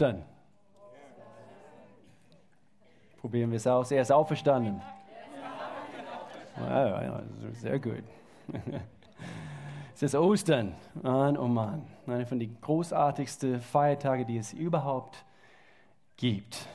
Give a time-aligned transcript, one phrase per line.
[0.00, 0.22] Ostern.
[3.20, 3.90] Probieren wir es aus.
[3.90, 4.80] Er ist auferstanden.
[6.56, 7.20] Wow,
[7.52, 8.02] sehr gut.
[9.94, 10.74] Es ist Ostern.
[11.02, 11.82] Mann, oh Mann.
[12.06, 15.26] Eine von den großartigsten Feiertagen, die es überhaupt
[16.16, 16.66] gibt.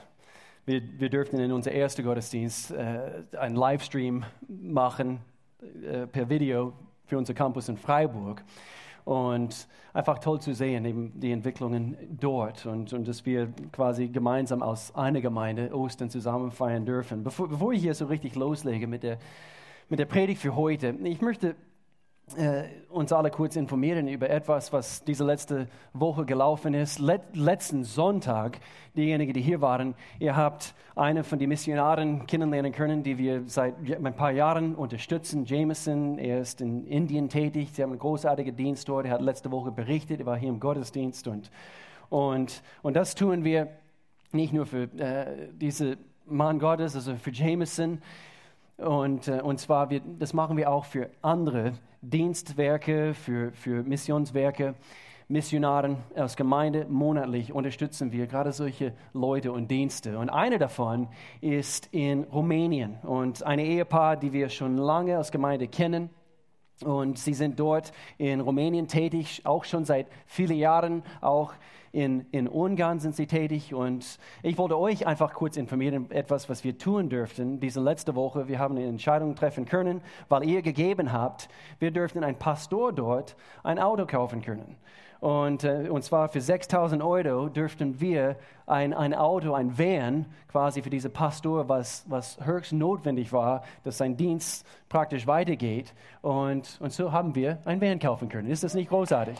[0.68, 5.22] Wir, wir dürften in unser erster Gottesdienst äh, einen Livestream machen
[5.84, 6.74] äh, per Video
[7.08, 8.44] für unser Campus in Freiburg.
[9.06, 14.64] Und einfach toll zu sehen, eben die Entwicklungen dort und, und dass wir quasi gemeinsam
[14.64, 17.24] aus einer Gemeinde Ostern zusammen feiern dürfen.
[17.24, 19.20] Bevor, bevor ich hier so richtig loslege mit der,
[19.90, 21.56] mit der Predigt für heute, ich möchte
[22.90, 26.98] uns alle kurz informieren über etwas, was diese letzte Woche gelaufen ist.
[26.98, 28.60] Let, letzten Sonntag,
[28.96, 33.76] diejenigen, die hier waren, ihr habt eine von den Missionaren kennenlernen können, die wir seit
[33.90, 35.46] ein paar Jahren unterstützen.
[35.46, 39.52] Jameson, er ist in Indien tätig, sie haben einen großartigen Dienst dort, er hat letzte
[39.52, 41.52] Woche berichtet, er war hier im Gottesdienst und,
[42.10, 43.68] und, und das tun wir
[44.32, 48.02] nicht nur für äh, diese Mann Gottes, also für Jameson,
[48.78, 51.74] und, äh, und zwar, wir, das machen wir auch für andere
[52.10, 54.76] Dienstwerke, für, für Missionswerke.
[55.28, 60.20] Missionaren aus Gemeinde monatlich unterstützen wir gerade solche Leute und Dienste.
[60.20, 61.08] Und eine davon
[61.42, 66.12] ist in Rumänien und ein Ehepaar, die wir schon lange aus Gemeinde kennen.
[66.84, 71.54] Und sie sind dort in Rumänien tätig, auch schon seit vielen Jahren, auch
[71.96, 73.74] in, in Ungarn sind sie tätig.
[73.74, 77.60] Und ich wollte euch einfach kurz informieren, etwas, was wir tun dürften.
[77.60, 81.48] Diese letzte Woche, wir haben eine Entscheidung treffen können, weil ihr gegeben habt,
[81.80, 84.76] wir dürften ein Pastor dort ein Auto kaufen können.
[85.22, 88.36] Und, äh, und zwar für 6000 Euro dürften wir
[88.68, 93.98] ein, ein Auto, ein Van quasi für diese Pastor, was, was höchst notwendig war, dass
[93.98, 95.94] sein Dienst praktisch weitergeht.
[96.22, 98.50] Und, und so haben wir ein Van kaufen können.
[98.50, 99.38] Ist das nicht großartig?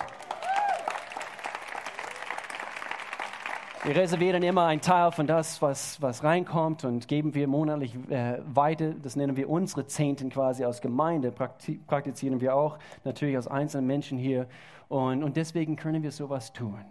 [3.86, 8.40] Wir reservieren immer einen Teil von das, was, was reinkommt und geben wir monatlich äh,
[8.44, 8.96] weiter.
[8.96, 11.32] Das nennen wir unsere Zehnten quasi aus Gemeinde.
[11.32, 14.48] Praktizieren wir auch natürlich als einzelne Menschen hier.
[14.88, 16.84] Und, und deswegen können wir sowas tun.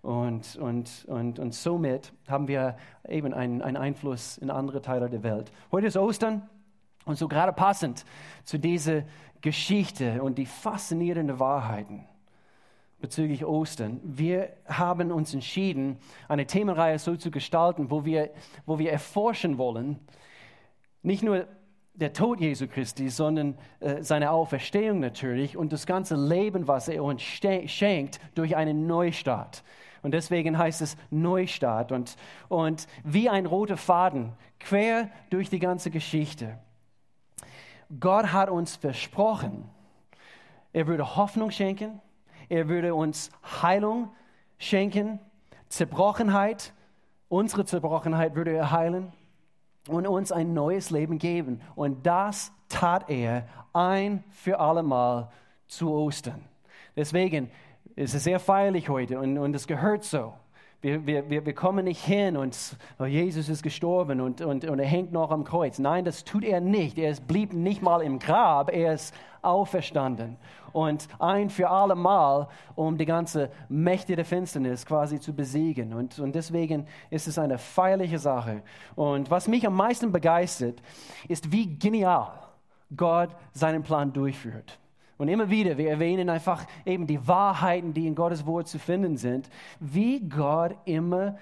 [0.00, 5.22] Und, und, und, und somit haben wir eben einen, einen Einfluss in andere Teile der
[5.22, 5.52] Welt.
[5.70, 6.48] Heute ist Ostern
[7.04, 8.06] und so gerade passend
[8.44, 9.02] zu dieser
[9.42, 12.06] Geschichte und die faszinierenden Wahrheiten
[13.00, 14.00] bezüglich Ostern.
[14.02, 15.98] Wir haben uns entschieden,
[16.28, 18.30] eine Themenreihe so zu gestalten, wo wir,
[18.66, 19.98] wo wir erforschen wollen,
[21.02, 21.46] nicht nur
[21.94, 27.02] der Tod Jesu Christi, sondern äh, seine Auferstehung natürlich und das ganze Leben, was er
[27.02, 29.64] uns schenkt durch einen Neustart.
[30.02, 32.16] Und deswegen heißt es Neustart und,
[32.48, 36.58] und wie ein roter Faden quer durch die ganze Geschichte.
[37.98, 39.68] Gott hat uns versprochen,
[40.72, 42.00] er würde Hoffnung schenken,
[42.48, 43.30] er würde uns
[43.62, 44.10] Heilung
[44.58, 45.20] schenken,
[45.68, 46.72] Zerbrochenheit,
[47.28, 49.12] unsere Zerbrochenheit würde er heilen
[49.88, 51.60] und uns ein neues Leben geben.
[51.74, 55.30] Und das tat er ein für allemal
[55.66, 56.44] zu Ostern.
[56.96, 57.50] Deswegen
[57.96, 60.34] ist es sehr feierlich heute und, und es gehört so.
[60.80, 62.56] Wir, wir, wir kommen nicht hin und
[63.00, 65.80] oh, Jesus ist gestorben und, und, und er hängt noch am Kreuz.
[65.80, 66.98] Nein, das tut er nicht.
[66.98, 69.12] Er blieb nicht mal im Grab, er ist
[69.42, 70.36] auferstanden.
[70.72, 75.94] Und ein für alle Mal, um die ganze Mächte der Finsternis quasi zu besiegen.
[75.94, 78.62] Und, und deswegen ist es eine feierliche Sache.
[78.94, 80.80] Und was mich am meisten begeistert,
[81.26, 82.30] ist, wie genial
[82.96, 84.78] Gott seinen Plan durchführt.
[85.18, 89.16] Und immer wieder, wir erwähnen einfach eben die Wahrheiten, die in Gottes Wort zu finden
[89.16, 91.36] sind, wie Gott immer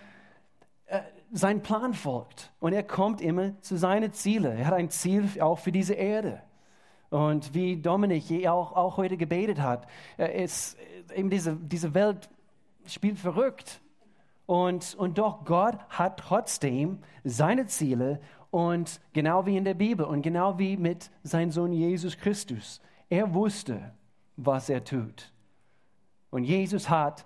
[0.87, 1.01] äh,
[1.31, 2.51] seinen Plan folgt.
[2.59, 4.59] Und er kommt immer zu seinen Zielen.
[4.59, 6.41] Er hat ein Ziel auch für diese Erde.
[7.11, 10.79] Und wie Dominik auch, auch heute gebetet hat, äh, ist
[11.15, 12.31] eben diese, diese Welt
[12.87, 13.81] spielt verrückt.
[14.47, 18.21] Und, und doch Gott hat trotzdem seine Ziele
[18.51, 22.81] und genau wie in der Bibel und genau wie mit seinem Sohn Jesus Christus.
[23.09, 23.93] Er wusste,
[24.37, 25.31] was er tut.
[26.31, 27.25] Und Jesus hat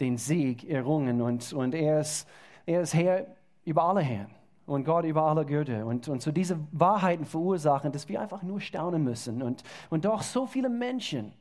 [0.00, 2.26] den Sieg errungen und, und er, ist,
[2.66, 3.26] er ist Herr
[3.64, 4.30] über alle Herren
[4.66, 5.86] und Gott über alle Götter.
[5.86, 9.42] Und, und so diese Wahrheiten verursachen, dass wir einfach nur staunen müssen.
[9.42, 11.32] Und, und doch so viele Menschen,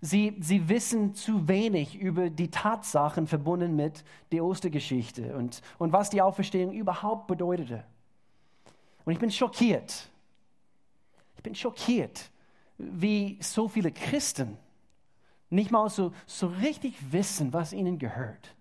[0.00, 6.10] sie, sie wissen zu wenig über die Tatsachen verbunden mit der Ostergeschichte und, und was
[6.10, 7.84] die Auferstehung überhaupt bedeutete.
[9.04, 10.08] Und ich bin schockiert.
[11.36, 12.30] Ich bin schockiert,
[12.92, 14.56] wie so viele Christen
[15.50, 18.54] nicht mal so, so richtig wissen, was ihnen gehört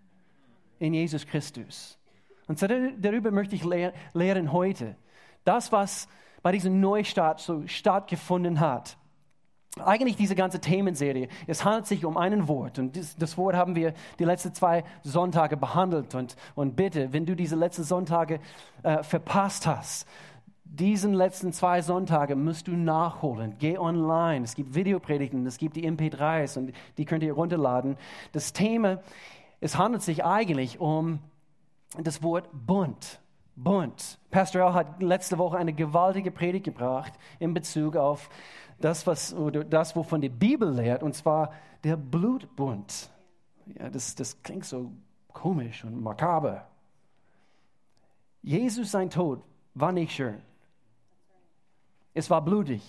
[0.80, 1.98] in Jesus Christus.
[2.48, 4.95] Und darüber möchte ich lehren heute.
[5.44, 6.07] Das, was
[6.42, 8.98] bei diesem Neustart so stattgefunden hat.
[9.86, 13.75] eigentlich diese ganze Themenserie, es handelt sich um einen Wort und das, das, Wort haben
[13.75, 18.39] wir die letzten zwei Sonntage behandelt und, und bitte, wenn du diese letzten Sonntage
[18.83, 20.07] äh, verpasst hast,
[20.71, 23.56] diesen letzten zwei Sonntage musst du nachholen.
[23.57, 24.44] Geh online.
[24.44, 27.98] Es gibt Videopredigten, es gibt die MP3s und die könnt ihr runterladen.
[28.33, 29.00] Das Thema,
[29.60, 31.19] es handelt sich eigentlich um
[31.98, 33.19] das Wort bunt.
[33.56, 34.19] Bunt.
[34.30, 38.30] Pastor Al hat letzte Woche eine gewaltige Predigt gebracht in Bezug auf
[38.80, 41.51] das, was, oder das wovon die Bibel lehrt, und zwar
[41.83, 43.10] der Blutbund.
[43.77, 44.92] Ja, das, das klingt so
[45.33, 46.68] komisch und makaber.
[48.42, 49.42] Jesus sein Tod
[49.74, 50.42] war nicht schön.
[52.14, 52.82] Es war blutig.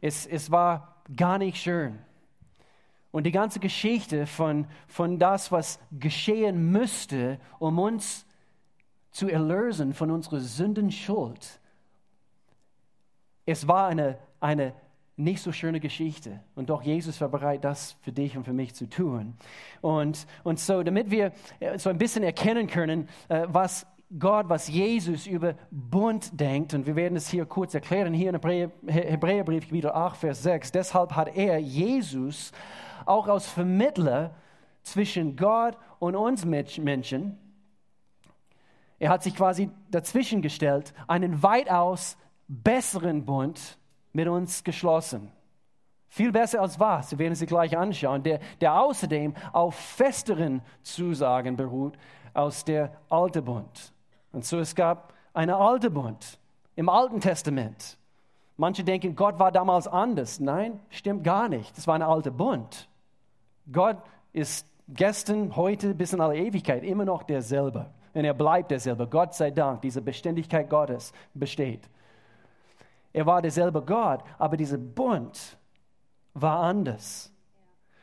[0.00, 1.98] Es, es war gar nicht schön.
[3.12, 8.24] Und die ganze Geschichte von, von das, was geschehen müsste, um uns
[9.10, 11.60] zu erlösen von unserer Sündenschuld,
[13.46, 14.74] es war eine, eine
[15.16, 16.40] nicht so schöne Geschichte.
[16.54, 19.34] Und doch Jesus war bereit, das für dich und für mich zu tun.
[19.80, 21.32] Und, und so, damit wir
[21.76, 23.86] so ein bisschen erkennen können, äh, was
[24.18, 28.40] Gott, was Jesus über Bund denkt, und wir werden es hier kurz erklären, hier in
[28.88, 32.50] Hebräerbrief, Kapitel 8, Vers 6, deshalb hat er, Jesus,
[33.06, 34.34] auch als Vermittler
[34.82, 37.38] zwischen Gott und uns Menschen,
[38.98, 42.18] er hat sich quasi dazwischen gestellt, einen weitaus
[42.48, 43.78] besseren Bund
[44.12, 45.30] mit uns geschlossen.
[46.08, 47.12] Viel besser als was?
[47.12, 51.96] Wir werden sie gleich anschauen, der, der außerdem auf festeren Zusagen beruht
[52.34, 53.92] aus der Alte Bund.
[54.32, 56.38] Und so es gab eine alte Bund
[56.76, 57.98] im Alten Testament.
[58.56, 60.38] Manche denken, Gott war damals anders.
[60.38, 61.76] Nein, stimmt gar nicht.
[61.76, 62.88] Das war eine alte Bund.
[63.72, 63.96] Gott
[64.32, 67.90] ist gestern, heute bis in alle Ewigkeit immer noch derselbe.
[68.12, 69.06] Und er bleibt derselbe.
[69.06, 71.88] Gott sei Dank, diese Beständigkeit Gottes besteht.
[73.12, 75.58] Er war derselbe Gott, aber dieser Bund
[76.34, 77.32] war anders.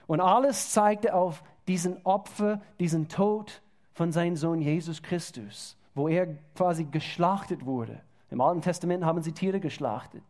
[0.06, 3.62] Und alles zeigte auf diesen Opfer, diesen Tod
[3.94, 8.00] von seinem Sohn Jesus Christus wo er quasi geschlachtet wurde.
[8.30, 10.24] Im Alten Testament haben sie Tiere geschlachtet.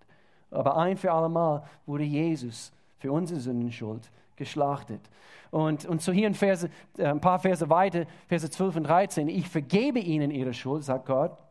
[0.50, 5.02] Aber ein für alle Mal wurde Jesus für unsere Sündenschuld geschlachtet.
[5.52, 9.28] Und, und so hier in Verse, äh, ein paar Verse weiter, Verse 12 und 13,
[9.30, 11.44] ich vergebe ihnen ihre Schuld, sagt Gott,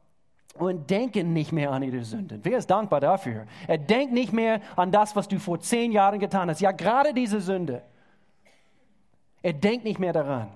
[0.54, 2.40] und denke nicht mehr an ihre Sünden.
[2.42, 3.46] Wer ist dankbar dafür?
[3.66, 6.60] Er denkt nicht mehr an das, was du vor zehn Jahren getan hast.
[6.60, 7.82] Ja, gerade diese Sünde.
[9.42, 10.48] Er denkt nicht mehr daran,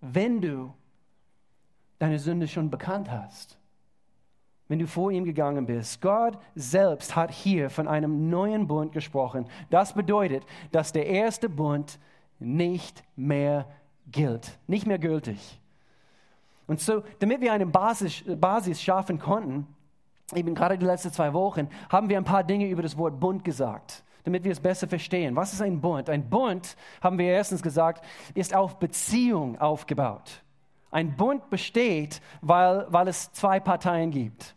[0.00, 0.74] wenn du
[1.98, 3.58] deine Sünde schon bekannt hast.
[4.68, 6.02] Wenn du vor ihm gegangen bist.
[6.02, 9.46] Gott selbst hat hier von einem neuen Bund gesprochen.
[9.70, 12.00] Das bedeutet, dass der erste Bund
[12.40, 13.66] nicht mehr
[14.10, 15.60] gilt, nicht mehr gültig.
[16.66, 19.66] Und so, damit wir eine Basis, Basis schaffen konnten,
[20.34, 23.44] eben gerade die letzten zwei Wochen, haben wir ein paar Dinge über das Wort Bund
[23.44, 25.36] gesagt, damit wir es besser verstehen.
[25.36, 26.10] Was ist ein Bund?
[26.10, 28.04] Ein Bund, haben wir erstens gesagt,
[28.34, 30.42] ist auf Beziehung aufgebaut.
[30.90, 34.54] Ein Bund besteht, weil, weil es zwei Parteien gibt.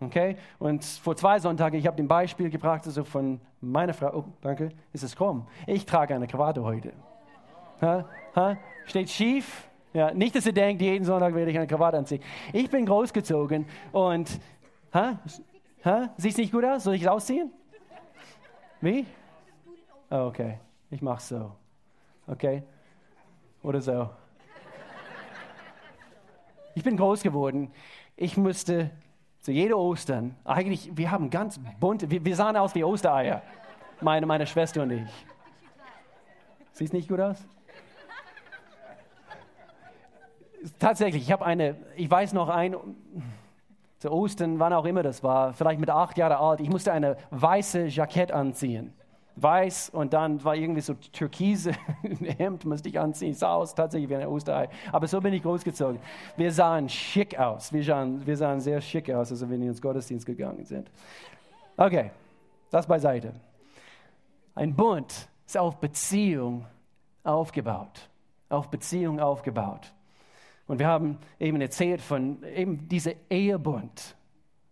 [0.00, 0.36] Okay?
[0.58, 4.70] Und vor zwei Sonntagen, ich habe ein Beispiel gebracht, also von meiner Frau, oh, danke,
[4.92, 5.46] ist es krumm.
[5.66, 6.92] Ich trage eine Krawatte heute.
[7.80, 8.04] Ha?
[8.34, 8.56] Ha?
[8.86, 9.68] Steht schief?
[9.92, 12.22] Ja, nicht, dass ihr denkt, jeden Sonntag werde ich eine Krawatte anziehen.
[12.52, 14.40] Ich bin großgezogen und,
[14.92, 15.18] ha?
[15.84, 16.10] Ha?
[16.16, 16.84] Sieht nicht gut aus?
[16.84, 17.52] Soll ich es ausziehen?
[18.80, 19.06] Wie?
[20.10, 20.58] Oh, okay,
[20.90, 21.52] ich mache so.
[22.26, 22.62] Okay?
[23.62, 24.10] Oder so.
[26.74, 27.70] Ich bin groß geworden.
[28.16, 28.90] Ich musste
[29.40, 33.42] zu jeder Ostern, eigentlich, wir haben ganz bunte, wir, wir sahen aus wie Ostereier,
[34.00, 35.26] meine, meine Schwester und ich.
[36.72, 37.44] Sieht nicht gut aus?
[40.78, 42.76] Tatsächlich, ich habe eine, ich weiß noch ein,
[43.98, 47.16] zu Ostern, wann auch immer das war, vielleicht mit acht Jahren alt, ich musste eine
[47.30, 48.94] weiße Jackett anziehen
[49.36, 51.72] weiß und dann war irgendwie so türkise
[52.38, 53.34] Hemd, musste ich anziehen.
[53.34, 54.68] Sah aus tatsächlich wie ein Osterei.
[54.90, 55.98] Aber so bin ich großgezogen.
[56.36, 57.72] Wir sahen schick aus.
[57.72, 60.90] Wir sahen, wir sahen sehr schick aus, als wenn wir ins Gottesdienst gegangen sind.
[61.76, 62.10] Okay,
[62.70, 63.32] das beiseite.
[64.54, 66.66] Ein Bund ist auf Beziehung
[67.24, 68.08] aufgebaut.
[68.48, 69.92] Auf Beziehung aufgebaut.
[70.66, 74.14] Und wir haben eben erzählt von eben diesem Ehebund.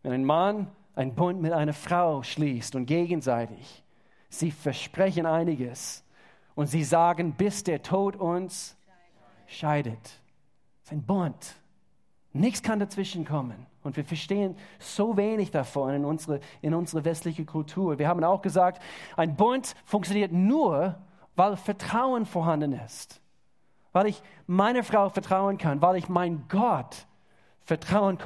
[0.03, 3.83] Wenn ein Mann einen Bund mit einer Frau schließt und gegenseitig
[4.31, 6.03] Sie versprechen einiges
[6.55, 8.77] und sie sagen, bis der Tod uns
[9.47, 10.03] scheidet.
[10.03, 11.57] Das ist ein Bund.
[12.33, 13.67] Nichts kann dazwischen kommen.
[13.83, 17.99] Und wir verstehen so wenig davon in unsere, in unsere westliche Kultur.
[17.99, 18.83] Wir haben auch gesagt,
[19.17, 20.99] ein Bund funktioniert nur,
[21.35, 23.21] weil Vertrauen vorhanden ist.
[23.93, 27.07] Weil ich meiner Frau vertrauen kann, weil ich mein Gott
[27.63, 28.19] vertrauen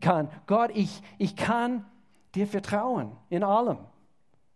[0.00, 0.28] kann.
[0.46, 1.84] Gott, ich, ich kann
[2.34, 3.78] dir vertrauen in allem.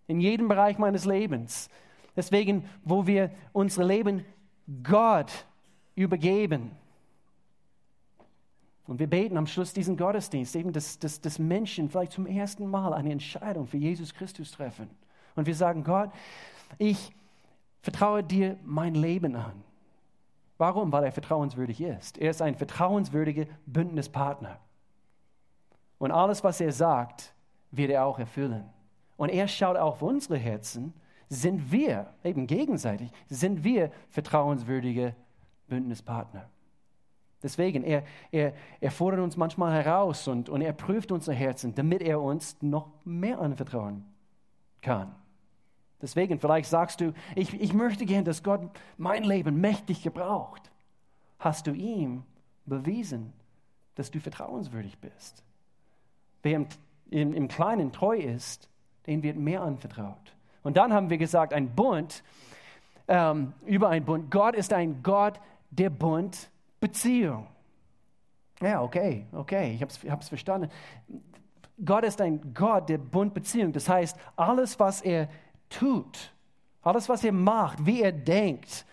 [0.08, 1.68] In jedem Bereich meines Lebens.
[2.16, 4.24] Deswegen, wo wir unser Leben
[4.82, 5.46] Gott
[5.94, 6.72] übergeben.
[8.88, 12.66] Und wir beten am Schluss diesen Gottesdienst, eben, dass, dass, dass Menschen vielleicht zum ersten
[12.66, 14.88] Mal eine Entscheidung für Jesus Christus treffen.
[15.36, 16.10] Und wir sagen, Gott,
[16.78, 17.12] ich
[17.82, 19.62] vertraue dir mein Leben an.
[20.56, 20.90] Warum?
[20.90, 22.18] Weil er vertrauenswürdig ist.
[22.18, 24.58] Er ist ein vertrauenswürdiger Bündnispartner.
[25.98, 27.32] Und alles, was er sagt,
[27.70, 28.64] wird er auch erfüllen.
[29.18, 30.94] Und er schaut auf unsere Herzen.
[31.28, 35.14] Sind wir, eben gegenseitig, sind wir vertrauenswürdige
[35.66, 36.48] Bündnispartner.
[37.42, 42.00] Deswegen, er, er, er fordert uns manchmal heraus und, und er prüft unsere Herzen, damit
[42.00, 44.06] er uns noch mehr anvertrauen
[44.80, 45.14] kann.
[46.00, 50.70] Deswegen, vielleicht sagst du, ich, ich möchte gern, dass Gott mein Leben mächtig gebraucht.
[51.38, 52.22] Hast du ihm
[52.66, 53.32] bewiesen,
[53.96, 55.44] dass du vertrauenswürdig bist?
[56.42, 56.66] Wer im,
[57.10, 58.68] im, im Kleinen treu ist,
[59.08, 60.34] den wird mehr anvertraut.
[60.62, 62.22] Und dann haben wir gesagt, ein Bund,
[63.08, 64.30] ähm, über ein Bund.
[64.30, 67.46] Gott ist ein Gott der Bundbeziehung.
[68.60, 70.68] Ja, okay, okay, ich habe es verstanden.
[71.84, 73.72] Gott ist ein Gott der Bundbeziehung.
[73.72, 75.28] Das heißt, alles, was er
[75.70, 76.32] tut,
[76.82, 78.84] alles, was er macht, wie er denkt,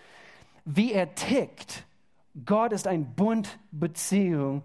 [0.65, 1.83] wie er tickt,
[2.45, 4.61] Gott ist ein Bundbeziehung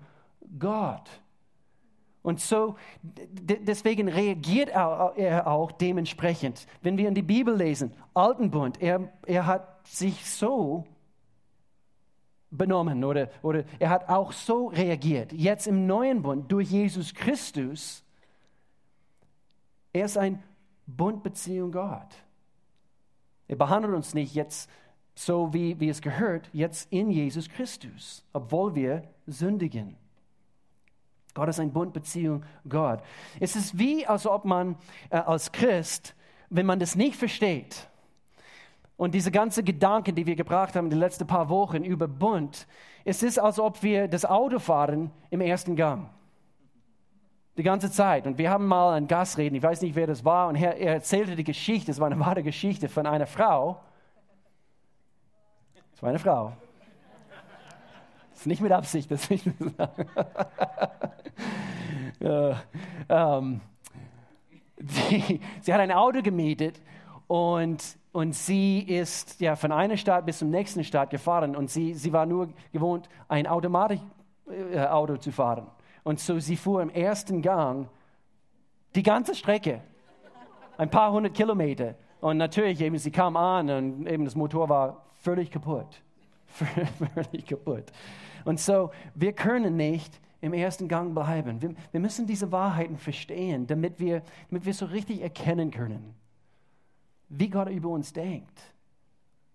[0.58, 1.08] Gott.
[2.22, 6.66] Und so, deswegen reagiert er auch dementsprechend.
[6.82, 10.84] Wenn wir in die Bibel lesen, Alten Bund, er, er hat sich so
[12.50, 15.32] benommen oder, oder er hat auch so reagiert.
[15.32, 18.04] Jetzt im Neuen Bund, durch Jesus Christus,
[19.92, 20.42] er ist ein
[20.86, 22.14] Bundbeziehung Gott.
[23.48, 24.68] Er behandelt uns nicht jetzt
[25.14, 29.96] so, wie, wie es gehört, jetzt in Jesus Christus, obwohl wir sündigen.
[31.34, 33.00] Gott ist ein Bundbeziehung Gott.
[33.38, 34.76] Es ist wie, als ob man
[35.10, 36.14] äh, als Christ,
[36.48, 37.88] wenn man das nicht versteht,
[39.00, 42.66] und diese ganzen Gedanken, die wir gebracht haben die letzten paar Wochen über Bund,
[43.02, 46.10] es ist, als ob wir das Auto fahren im ersten Gang.
[47.56, 48.26] Die ganze Zeit.
[48.26, 50.76] Und wir haben mal einen Gast reden, ich weiß nicht, wer das war, und er,
[50.76, 53.80] er erzählte die Geschichte, es war eine wahre Geschichte von einer Frau.
[55.94, 56.52] Es war eine Frau.
[58.40, 59.46] Ist nicht mit Absicht, das nicht
[62.20, 62.54] äh,
[63.10, 63.60] ähm,
[64.78, 66.80] sie, sie hat ein Auto gemietet
[67.26, 71.92] und, und sie ist ja von einer Stadt bis zum nächsten Stadt gefahren und sie,
[71.92, 75.66] sie war nur gewohnt, ein Automatikauto äh, zu fahren.
[76.02, 77.90] Und so sie fuhr im ersten Gang
[78.94, 79.82] die ganze Strecke,
[80.78, 81.94] ein paar hundert Kilometer.
[82.22, 86.00] Und natürlich eben, sie kam an und eben das Motor war völlig kaputt.
[86.50, 87.84] Völlig kaputt.
[88.44, 91.60] Und so, wir können nicht im ersten Gang bleiben.
[91.60, 96.14] Wir, wir müssen diese Wahrheiten verstehen, damit wir, damit wir so richtig erkennen können,
[97.28, 98.58] wie Gott über uns denkt.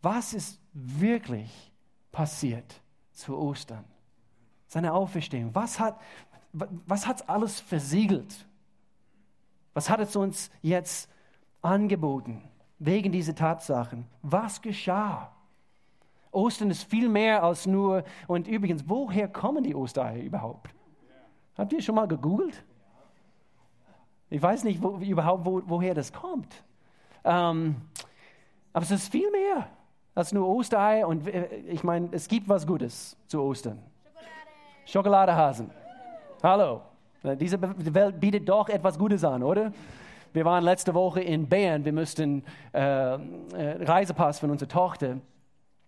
[0.02, 1.72] Was ist wirklich
[2.12, 3.84] passiert zu Ostern?
[4.68, 5.54] Seine Auferstehung.
[5.54, 6.00] Was hat,
[6.54, 8.46] was hat alles versiegelt?
[9.74, 11.10] Was hat es uns jetzt
[11.62, 12.44] angeboten
[12.80, 14.06] wegen dieser Tatsachen?
[14.22, 15.35] Was geschah?
[16.36, 20.70] Ostern ist viel mehr als nur, und übrigens, woher kommen die Ostereier überhaupt?
[21.58, 22.64] Habt ihr schon mal gegoogelt?
[24.30, 26.64] Ich weiß nicht wo, überhaupt, wo, woher das kommt.
[27.24, 27.78] Ähm,
[28.74, 29.70] aber es ist viel mehr
[30.14, 31.06] als nur Osterei.
[31.06, 33.80] Und äh, ich meine, es gibt was Gutes zu Ostern.
[34.86, 35.32] Schokolade.
[35.32, 35.72] Schokoladehasen.
[36.44, 36.82] Hallo.
[37.40, 39.72] Diese Welt bietet doch etwas Gutes an, oder?
[40.34, 41.86] Wir waren letzte Woche in Bern.
[41.86, 43.20] Wir mussten äh, äh,
[43.84, 45.18] Reisepass von unserer Tochter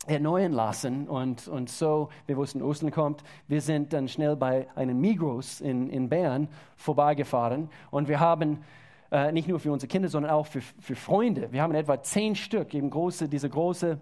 [0.07, 1.07] erneuern lassen.
[1.07, 3.23] Und, und so, wir wussten, Ostern kommt.
[3.47, 7.69] Wir sind dann schnell bei einem Migros in, in Bern vorbeigefahren.
[7.91, 8.63] Und wir haben
[9.11, 12.35] äh, nicht nur für unsere Kinder, sondern auch für, für Freunde, wir haben etwa zehn
[12.35, 13.97] Stück, eben große, diese große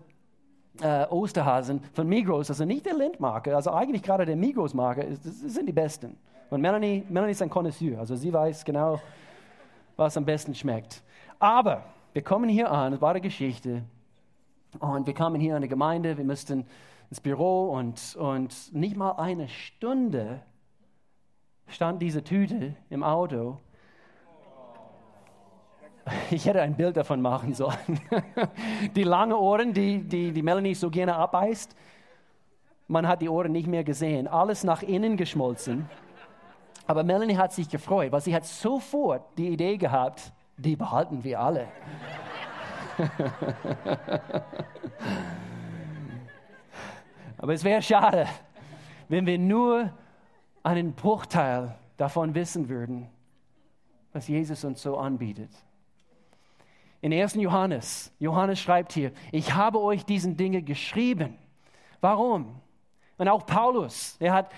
[0.81, 5.73] äh, Osterhasen von Migros, also nicht der Lindmarke, also eigentlich gerade der Migros-Marke, sind die
[5.73, 6.17] besten.
[6.49, 8.99] Und Melanie, Melanie ist ein Connoisseur, also sie weiß genau,
[9.95, 11.03] was am besten schmeckt.
[11.39, 11.83] Aber
[12.13, 13.83] wir kommen hier an, wahre Geschichte,
[14.79, 16.65] und wir kamen hier in die Gemeinde, wir mussten
[17.09, 20.41] ins Büro und, und nicht mal eine Stunde
[21.67, 23.57] stand diese Tüte im Auto.
[26.29, 27.99] Ich hätte ein Bild davon machen sollen.
[28.95, 31.75] Die langen Ohren, die, die, die Melanie so gerne abbeißt,
[32.87, 34.27] man hat die Ohren nicht mehr gesehen.
[34.27, 35.89] Alles nach innen geschmolzen.
[36.85, 41.39] Aber Melanie hat sich gefreut, weil sie hat sofort die Idee gehabt, die behalten wir
[41.39, 41.67] alle.
[47.37, 48.27] Aber es wäre schade,
[49.07, 49.93] wenn wir nur
[50.63, 53.09] einen Bruchteil davon wissen würden,
[54.13, 55.51] was Jesus uns so anbietet.
[57.01, 57.35] In 1.
[57.35, 61.37] Johannes, Johannes schreibt hier, ich habe euch diesen Dinge geschrieben.
[62.01, 62.59] Warum?
[63.17, 64.51] Und auch Paulus, er hat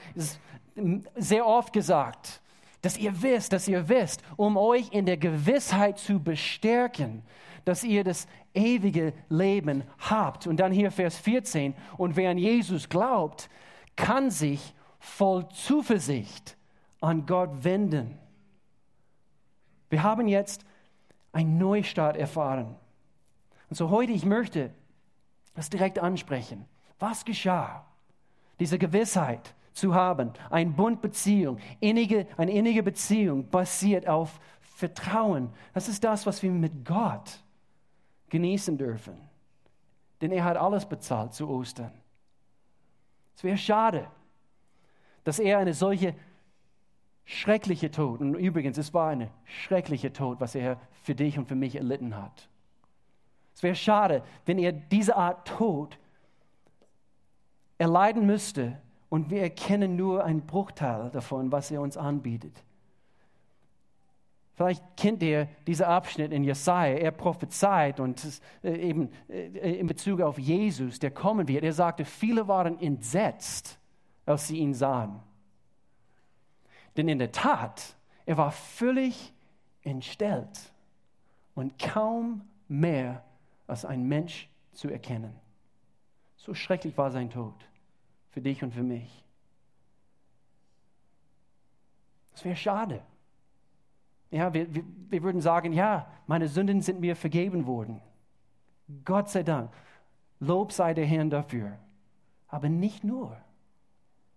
[1.16, 2.42] sehr oft gesagt,
[2.82, 7.24] dass ihr wisst, dass ihr wisst, um euch in der Gewissheit zu bestärken,
[7.68, 10.48] dass ihr das ewige Leben habt.
[10.48, 13.50] Und dann hier Vers 14, und wer an Jesus glaubt,
[13.98, 16.56] kann sich voll Zuversicht
[17.02, 18.18] an Gott wenden.
[19.90, 20.64] Wir haben jetzt
[21.34, 22.78] einen Neustart erfahren.
[23.70, 24.72] Und so heute, ich möchte
[25.54, 26.64] das direkt ansprechen.
[27.00, 27.86] Was geschah?
[28.62, 35.50] Diese Gewissheit zu haben, eine Bundbeziehung, innige, eine innige Beziehung basiert auf Vertrauen.
[35.74, 37.44] Das ist das, was wir mit Gott
[38.30, 39.18] genießen dürfen.
[40.22, 41.92] Denn er hat alles bezahlt zu Ostern.
[43.36, 44.08] Es wäre schade,
[45.24, 46.16] dass er eine solche
[47.26, 51.56] schreckliche Tod, und übrigens, es war eine schreckliche Tod, was er für dich und für
[51.56, 52.50] mich erlitten hat.
[53.54, 56.00] Es wäre schade, wenn er diese Art Tod
[57.78, 58.80] erleiden müsste
[59.10, 62.64] und wir erkennen nur einen Bruchteil davon, was er uns anbietet.
[64.58, 66.98] Vielleicht kennt ihr diesen Abschnitt in Jesaja.
[66.98, 71.64] Er prophezeit und äh, eben äh, in Bezug auf Jesus, der kommen wird.
[71.64, 73.78] Er sagte, viele waren entsetzt,
[74.26, 75.20] als sie ihn sahen.
[76.98, 77.96] Denn in der Tat,
[78.26, 79.32] er war völlig
[79.84, 80.74] entstellt
[81.54, 83.24] und kaum mehr
[83.68, 85.36] als ein Mensch zu erkennen.
[86.36, 87.54] So schrecklich war sein Tod
[88.32, 89.24] für dich und für mich.
[92.32, 93.04] Das wäre schade.
[94.32, 98.02] Ja, wir, wir, wir würden sagen, ja, meine Sünden sind mir vergeben worden.
[99.06, 99.72] Gott sei Dank.
[100.40, 101.78] Lob sei der Herrn dafür.
[102.48, 103.38] Aber nicht nur.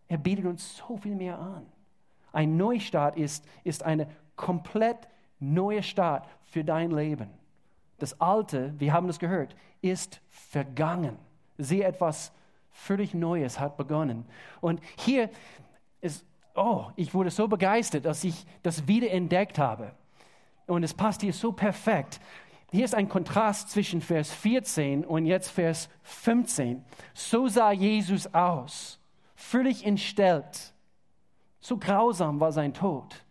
[0.08, 1.66] Er bietet uns so viel mehr an.
[2.32, 7.30] Ein Neustart ist, ist eine komplett neue Start für dein Leben.
[7.98, 11.16] Das Alte, wir haben es gehört, ist vergangen.
[11.58, 12.32] Sieh etwas
[12.70, 14.24] völlig Neues hat begonnen.
[14.60, 15.28] Und hier
[16.00, 19.92] ist, oh, ich wurde so begeistert, dass ich das wieder entdeckt habe.
[20.66, 22.20] Und es passt hier so perfekt.
[22.70, 26.84] Hier ist ein Kontrast zwischen Vers 14 und jetzt Vers 15.
[27.14, 29.00] So sah Jesus aus,
[29.34, 30.72] völlig entstellt
[31.60, 33.22] so grausam war sein Tod.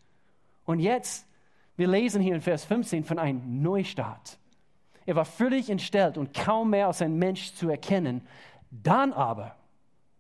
[0.65, 1.27] Und jetzt,
[1.75, 4.37] wir lesen hier in Vers 15 von einem Neustart.
[5.05, 8.21] Er war völlig entstellt und kaum mehr als ein Mensch zu erkennen.
[8.69, 9.55] Dann aber,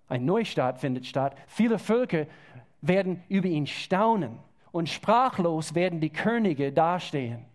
[0.07, 1.35] ein Neustart findet statt.
[1.45, 2.25] Viele Völker
[2.81, 4.39] werden über ihn staunen
[4.71, 7.45] und sprachlos werden die Könige dastehen.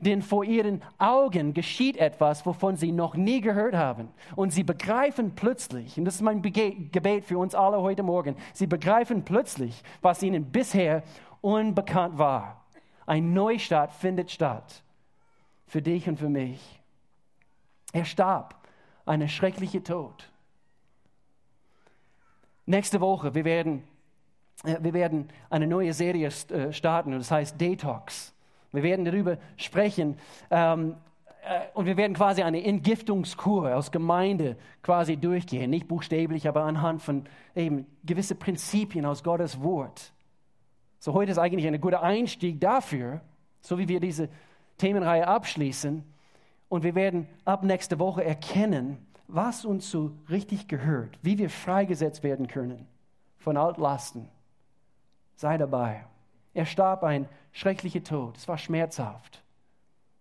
[0.00, 4.08] Denn vor ihren Augen geschieht etwas, wovon sie noch nie gehört haben.
[4.36, 8.66] Und sie begreifen plötzlich, und das ist mein Gebet für uns alle heute Morgen, sie
[8.66, 11.02] begreifen plötzlich, was ihnen bisher
[11.40, 12.64] unbekannt war.
[13.06, 14.82] Ein Neustart findet statt.
[15.66, 16.80] Für dich und für mich.
[17.92, 18.54] Er starb.
[19.06, 20.30] Eine schreckliche Tod.
[22.66, 23.82] Nächste Woche, wir werden,
[24.64, 28.34] wir werden eine neue Serie äh, starten, das heißt Detox.
[28.72, 30.18] Wir werden darüber sprechen
[30.50, 30.96] ähm,
[31.42, 35.70] äh, und wir werden quasi eine Entgiftungskur aus Gemeinde quasi durchgehen.
[35.70, 40.12] Nicht buchstäblich, aber anhand von eben gewisse Prinzipien aus Gottes Wort.
[40.98, 43.20] So heute ist eigentlich ein guter Einstieg dafür,
[43.60, 44.28] so wie wir diese
[44.78, 46.04] Themenreihe abschließen.
[46.68, 52.22] Und wir werden ab nächste Woche erkennen, was uns so richtig gehört, wie wir freigesetzt
[52.22, 52.86] werden können
[53.38, 54.28] von Altlasten.
[55.38, 56.04] Sei dabei.
[56.52, 58.36] Er starb ein schrecklicher Tod.
[58.36, 59.40] Es war schmerzhaft.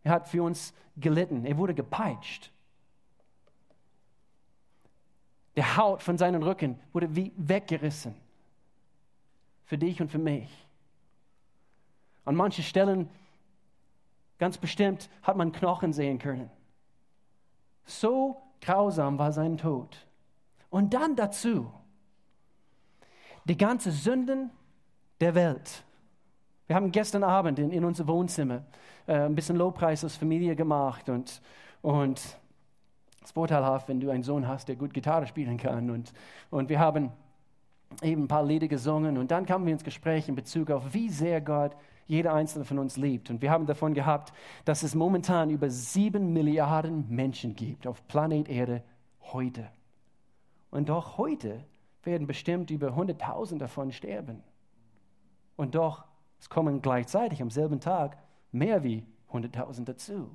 [0.04, 1.44] Er hat für uns gelitten.
[1.44, 2.52] Er wurde gepeitscht.
[5.56, 8.14] Der Haut von seinem Rücken wurde wie weggerissen.
[9.66, 10.68] Für dich und für mich.
[12.24, 13.10] An manchen Stellen,
[14.38, 16.52] ganz bestimmt, hat man Knochen sehen können.
[17.86, 19.98] So grausam war sein Tod.
[20.70, 21.72] Und dann dazu
[23.46, 24.52] die ganze Sünden
[25.20, 25.84] der Welt
[26.68, 28.64] wir haben gestern Abend in, in unser Wohnzimmer
[29.08, 31.42] äh, ein bisschen Lobpreis als Familie gemacht und,
[31.82, 35.90] und es ist vorteilhaft, wenn du einen Sohn hast, der gut Gitarre spielen kann.
[35.90, 36.14] Und,
[36.50, 37.12] und wir haben
[38.02, 41.10] eben ein paar Lieder gesungen und dann kamen wir ins Gespräch in Bezug auf, wie
[41.10, 41.72] sehr Gott
[42.06, 43.30] jeder einzelne von uns liebt.
[43.30, 44.34] Und wir haben davon gehabt,
[44.66, 48.84] dass es momentan über sieben Milliarden Menschen gibt auf Planet Erde
[49.22, 49.70] heute.
[50.70, 51.64] Und doch heute
[52.04, 54.44] werden bestimmt über 100.000 davon sterben.
[55.58, 56.06] Und doch
[56.40, 58.18] es kommen gleichzeitig am selben Tag
[58.52, 60.30] mehr wie 100.000 dazu.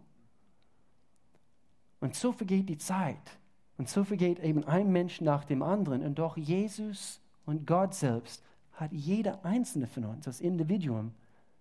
[2.01, 3.39] Und so vergeht die Zeit.
[3.79, 6.03] Und so vergeht eben ein Mensch nach dem anderen.
[6.03, 11.13] Und doch Jesus und Gott selbst hat jeder einzelne von uns als Individuum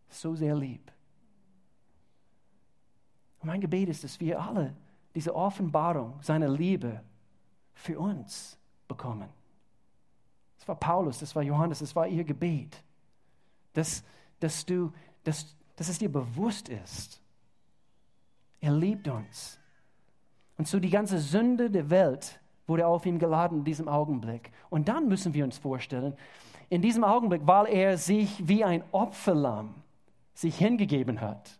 [0.09, 0.91] so sehr lieb.
[3.39, 4.75] Und mein Gebet ist, dass wir alle
[5.15, 7.01] diese Offenbarung seiner Liebe
[7.73, 9.29] für uns bekommen.
[10.57, 12.83] Das war Paulus, das war Johannes, das war ihr Gebet.
[13.73, 14.03] Dass,
[14.39, 14.91] dass, du,
[15.23, 17.21] dass, dass es dir bewusst ist.
[18.59, 19.59] Er liebt uns.
[20.57, 24.51] Und so die ganze Sünde der Welt wurde auf ihn geladen in diesem Augenblick.
[24.69, 26.15] Und dann müssen wir uns vorstellen,
[26.69, 29.75] in diesem Augenblick, weil er sich wie ein Opferlamm
[30.33, 31.59] sich hingegeben hat,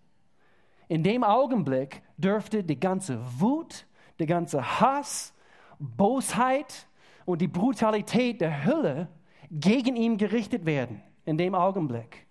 [0.88, 3.86] in dem Augenblick dürfte die ganze Wut,
[4.20, 5.34] der ganze Hass,
[5.80, 6.88] Bosheit
[7.26, 9.08] und die Brutalität der Hölle
[9.50, 11.02] gegen ihn gerichtet werden.
[11.26, 12.26] In dem Augenblick.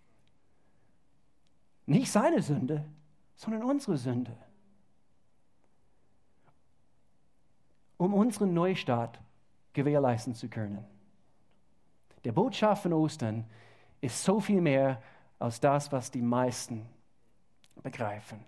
[1.86, 2.84] Nicht seine Sünde,
[3.34, 4.36] sondern unsere Sünde.
[7.96, 9.20] Um unseren Neustart
[9.72, 10.84] gewährleisten zu können.
[12.24, 13.44] Der Botschaft von Ostern
[14.00, 15.02] ist so viel mehr
[15.38, 16.86] als das, was die meisten
[17.82, 18.40] begreifen.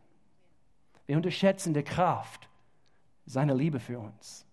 [1.06, 2.48] Wir unterschätzen die Kraft
[3.26, 4.46] seiner Liebe für uns.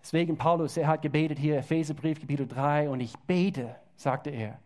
[0.00, 4.58] Deswegen Paulus, er hat gebetet hier, Epheserbrief, Kapitel 3, und ich bete, sagte er,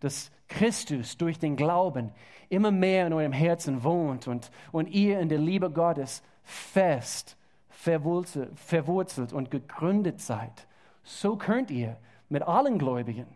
[0.00, 2.12] dass Christus durch den Glauben
[2.48, 7.36] immer mehr in eurem Herzen wohnt und, und ihr in der Liebe Gottes fest
[7.68, 10.66] verwurzelt, verwurzelt und gegründet seid.
[11.02, 11.96] So könnt ihr
[12.28, 13.26] mit allen Gläubigen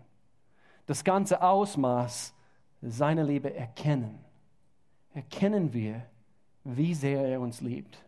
[0.87, 2.35] das ganze Ausmaß
[2.83, 4.19] seiner Liebe erkennen.
[5.15, 6.03] Erkennen wir,
[6.63, 7.99] wie sehr er uns liebt.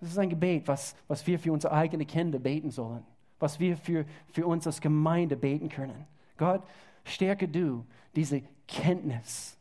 [0.00, 3.04] Das ist ein Gebet, was, was wir für unsere eigenen Kinder beten sollen,
[3.40, 6.06] was wir für, für uns als Gemeinde beten können.
[6.36, 6.62] Gott,
[7.04, 9.56] stärke du diese Kenntnis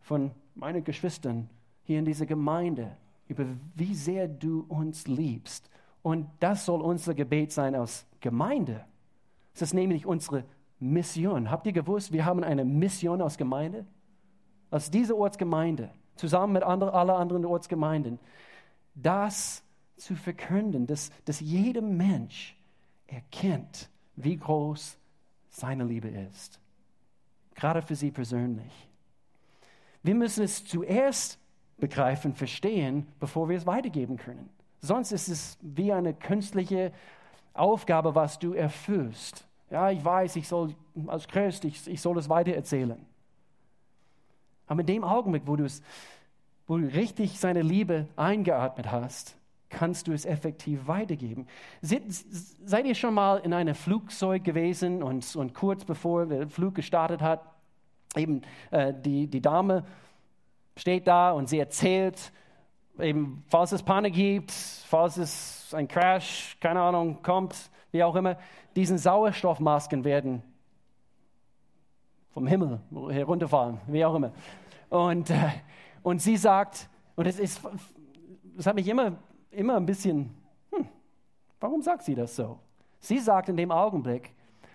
[0.00, 1.48] von meinen Geschwistern
[1.84, 2.96] hier in dieser Gemeinde
[3.28, 5.68] über wie sehr du uns liebst.
[6.02, 8.84] Und das soll unser Gebet sein als Gemeinde.
[9.52, 10.44] Das ist nämlich unsere
[10.78, 11.50] Mission.
[11.50, 13.86] Habt ihr gewusst, wir haben eine Mission als Gemeinde?
[14.70, 18.18] Als diese Ortsgemeinde, zusammen mit andre, allen anderen Ortsgemeinden,
[18.94, 19.62] das
[19.96, 22.55] zu verkünden, dass, dass jeder Mensch
[23.06, 24.96] erkennt, wie groß
[25.48, 26.60] seine Liebe ist.
[27.54, 28.72] Gerade für sie persönlich.
[30.02, 31.38] Wir müssen es zuerst
[31.78, 34.48] begreifen, verstehen, bevor wir es weitergeben können.
[34.80, 36.92] Sonst ist es wie eine künstliche
[37.54, 39.46] Aufgabe, was du erfüllst.
[39.70, 40.74] Ja, ich weiß, ich soll
[41.06, 43.04] als Christ, ich, ich soll es weitererzählen.
[44.66, 45.56] Aber in dem Augenblick, wo,
[46.66, 49.35] wo du richtig seine Liebe eingeatmet hast,
[49.68, 51.46] kannst du es effektiv weitergeben.
[51.80, 57.20] Seid ihr schon mal in einem Flugzeug gewesen und, und kurz bevor der Flug gestartet
[57.20, 57.42] hat,
[58.14, 59.84] eben äh, die, die Dame
[60.76, 62.32] steht da und sie erzählt,
[62.98, 68.36] eben, falls es Panik gibt, falls es ein Crash, keine Ahnung, kommt, wie auch immer,
[68.74, 70.42] diesen Sauerstoffmasken werden
[72.30, 74.32] vom Himmel herunterfallen, wie auch immer.
[74.90, 75.50] Und, äh,
[76.02, 77.62] und sie sagt, und es ist,
[78.56, 79.16] das hat mich immer,
[79.56, 80.30] immer ein bisschen,
[80.70, 80.86] hm,
[81.60, 82.58] warum sagt sie das so?
[83.00, 84.32] Sie sagt in dem Augenblick,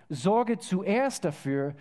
[0.08, 1.74] sorge zuerst dafür,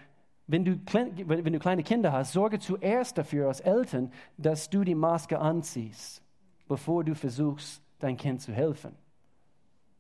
[0.47, 4.95] wenn du, wenn du kleine Kinder hast, sorge zuerst dafür als Eltern, dass du die
[4.95, 6.21] Maske anziehst,
[6.67, 8.95] bevor du versuchst, dein Kind zu helfen.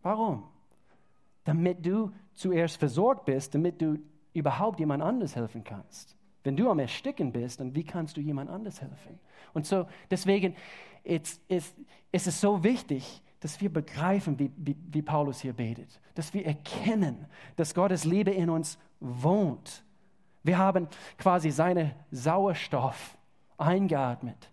[0.01, 0.43] Warum?
[1.43, 3.97] Damit du zuerst versorgt bist, damit du
[4.33, 6.17] überhaupt jemand anders helfen kannst.
[6.43, 9.19] Wenn du am Ersticken bist, dann wie kannst du jemand anders helfen?
[9.53, 10.55] Und so, deswegen
[11.03, 11.75] ist, ist,
[12.11, 15.99] ist es so wichtig, dass wir begreifen, wie, wie, wie Paulus hier betet.
[16.13, 17.25] Dass wir erkennen,
[17.55, 19.83] dass Gottes Liebe in uns wohnt.
[20.43, 23.17] Wir haben quasi seine Sauerstoff
[23.57, 24.51] eingeatmet.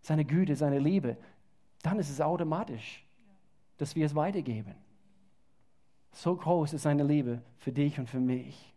[0.00, 1.16] Seine Güte, seine Liebe.
[1.82, 3.04] Dann ist es automatisch,
[3.78, 4.74] dass wir es weitergeben.
[6.12, 8.73] So groß ist seine Liebe für dich und für mich.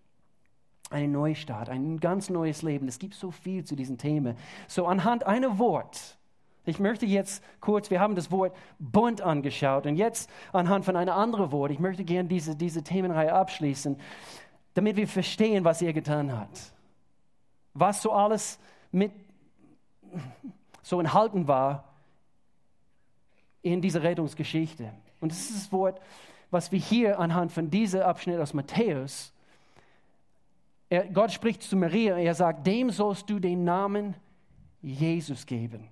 [0.90, 2.88] Ein Neustart, ein ganz neues Leben.
[2.88, 4.38] Es gibt so viel zu diesen Themen.
[4.68, 6.18] So anhand einer Wort.
[6.66, 11.14] Ich möchte jetzt kurz, wir haben das Wort bunt angeschaut und jetzt anhand von einem
[11.14, 13.98] anderen Wort, ich möchte gerne diese, diese Themenreihe abschließen,
[14.74, 16.50] damit wir verstehen, was er getan hat.
[17.74, 18.60] Was so alles
[18.92, 19.12] mit
[20.82, 21.86] so enthalten war
[23.62, 24.92] in dieser Rettungsgeschichte.
[25.20, 26.02] Und das ist das Wort,
[26.52, 29.34] was wir hier anhand von diesem Abschnitt aus Matthäus,
[30.90, 34.16] er, Gott spricht zu Maria, er sagt, dem sollst du den Namen
[34.82, 35.88] Jesus geben.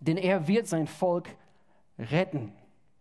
[0.00, 1.28] Denn er wird sein Volk
[1.98, 2.52] retten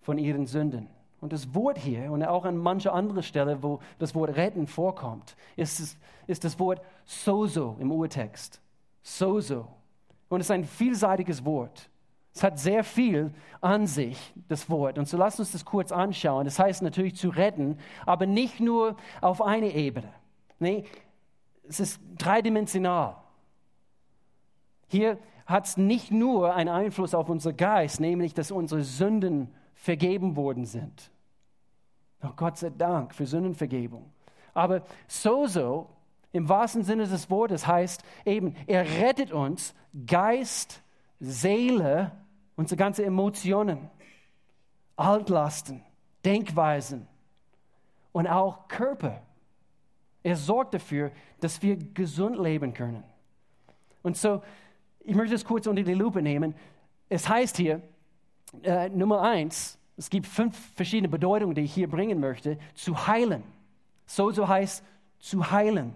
[0.02, 0.88] von ihren Sünden.
[1.20, 5.36] Und das Wort hier und auch an mancher anderen Stelle, wo das Wort retten vorkommt,
[5.56, 5.98] ist,
[6.28, 8.62] ist das Wort sozo im Urtext.
[9.02, 9.68] Sozo.
[10.30, 11.90] Und es ist ein vielseitiges Wort.
[12.34, 15.00] Es hat sehr viel an sich, das Wort.
[15.00, 16.46] Und so lasst uns das kurz anschauen.
[16.46, 20.14] Das heißt natürlich zu retten, aber nicht nur auf eine Ebene.
[20.60, 20.86] Nee,
[21.68, 23.18] es ist dreidimensional.
[24.88, 30.36] Hier hat es nicht nur einen Einfluss auf unser Geist, nämlich dass unsere Sünden vergeben
[30.36, 31.12] worden sind.
[32.24, 34.12] Oh Gott sei Dank für Sündenvergebung.
[34.54, 35.88] Aber sozo
[36.32, 39.74] im wahrsten Sinne des Wortes heißt eben, er rettet uns
[40.06, 40.82] Geist,
[41.20, 42.12] Seele,
[42.56, 43.90] unsere ganze Emotionen,
[44.96, 45.84] Altlasten,
[46.26, 47.08] Denkweisen
[48.12, 49.22] und auch Körper.
[50.28, 53.02] Er sorgt dafür, dass wir gesund leben können.
[54.04, 54.42] Und so,
[55.00, 56.54] ich möchte es kurz unter die Lupe nehmen.
[57.08, 57.82] Es heißt hier,
[58.62, 63.42] äh, Nummer eins, es gibt fünf verschiedene Bedeutungen, die ich hier bringen möchte, zu heilen.
[64.06, 64.84] So, so heißt
[65.18, 65.96] zu heilen.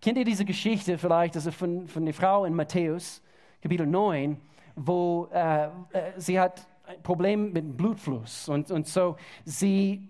[0.00, 3.20] Kennt ihr diese Geschichte vielleicht, also von, von der Frau in Matthäus,
[3.60, 4.40] Kapitel 9,
[4.76, 5.70] wo äh, äh,
[6.18, 10.08] sie hat ein Problem mit Blutfluss und, und so sie,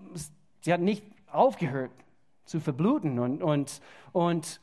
[0.61, 1.91] sie hat nicht aufgehört
[2.49, 3.81] zu verbluten und, und,
[4.13, 4.61] und,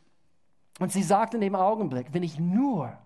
[0.79, 2.97] und sie sagt in dem Augenblick, wenn ich nur,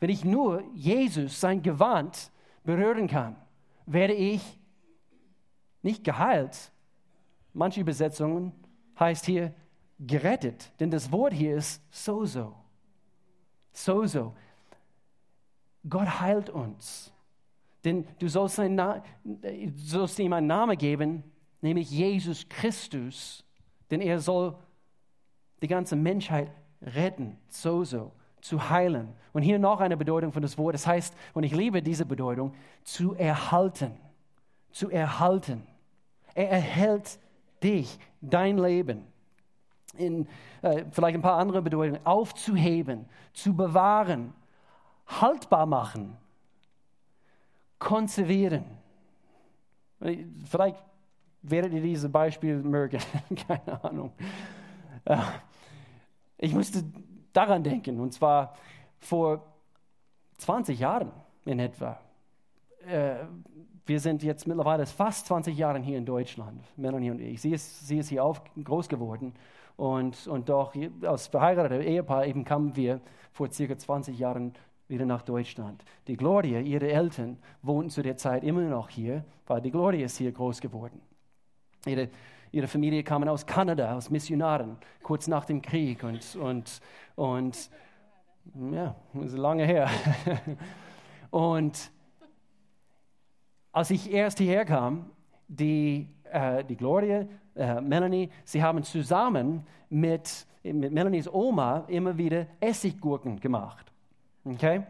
[0.00, 2.30] wenn ich nur Jesus, sein Gewand
[2.64, 3.36] berühren kann,
[3.86, 4.58] werde ich
[5.82, 6.72] nicht geheilt.
[7.52, 8.52] Manche Übersetzungen
[8.98, 9.52] heißt hier
[9.98, 10.70] gerettet.
[10.78, 12.54] Denn das Wort hier ist sozo.
[13.72, 14.34] Sozo.
[15.88, 17.12] Gott heilt uns.
[17.84, 19.02] Denn du sollst, du
[19.76, 21.24] sollst ihm einen Namen geben,
[21.60, 23.44] nämlich Jesus Christus.
[23.90, 24.54] Denn er soll
[25.62, 26.50] die ganze Menschheit
[26.82, 27.38] retten.
[27.48, 28.12] Sozo.
[28.40, 29.08] Zu heilen.
[29.32, 30.74] Und hier noch eine Bedeutung von das Wort.
[30.74, 33.96] Das heißt, und ich liebe diese Bedeutung, zu erhalten.
[34.70, 35.66] Zu erhalten.
[36.34, 37.18] Er erhält
[37.62, 39.04] dich, dein Leben
[39.96, 40.28] in
[40.62, 44.32] äh, vielleicht ein paar andere Bedeutungen, aufzuheben, zu bewahren,
[45.06, 46.16] haltbar machen,
[47.78, 48.64] konservieren.
[50.46, 50.82] Vielleicht
[51.42, 53.00] werdet ihr dieses Beispiel mögen,
[53.48, 54.12] keine Ahnung.
[55.04, 55.18] Äh,
[56.38, 56.84] ich musste
[57.32, 58.54] daran denken, und zwar
[58.98, 59.44] vor
[60.38, 61.10] 20 Jahren
[61.44, 62.00] in etwa.
[62.86, 63.16] Äh,
[63.86, 67.40] wir sind jetzt mittlerweile fast 20 Jahre hier in Deutschland, Melanie und ich.
[67.40, 69.32] Sie ist, sie ist hier auf, groß geworden
[69.76, 73.00] und, und doch als verheirateter Ehepaar eben kamen wir
[73.32, 74.52] vor circa 20 Jahren
[74.88, 75.84] wieder nach Deutschland.
[76.06, 80.18] Die Gloria, ihre Eltern, wohnten zu der Zeit immer noch hier, weil die Gloria ist
[80.18, 81.00] hier groß geworden.
[81.86, 82.08] Ihre,
[82.52, 86.80] ihre Familie kam aus Kanada, aus Missionaren, kurz nach dem Krieg und, und,
[87.16, 87.70] und
[88.72, 89.90] ja, ist lange her.
[91.30, 91.90] und
[93.72, 95.10] als ich erst hierher kam,
[95.46, 102.46] die, äh, die Gloria, äh, Melanie, sie haben zusammen mit, mit Melanies Oma immer wieder
[102.60, 103.92] Essiggurken gemacht.
[104.44, 104.82] Okay?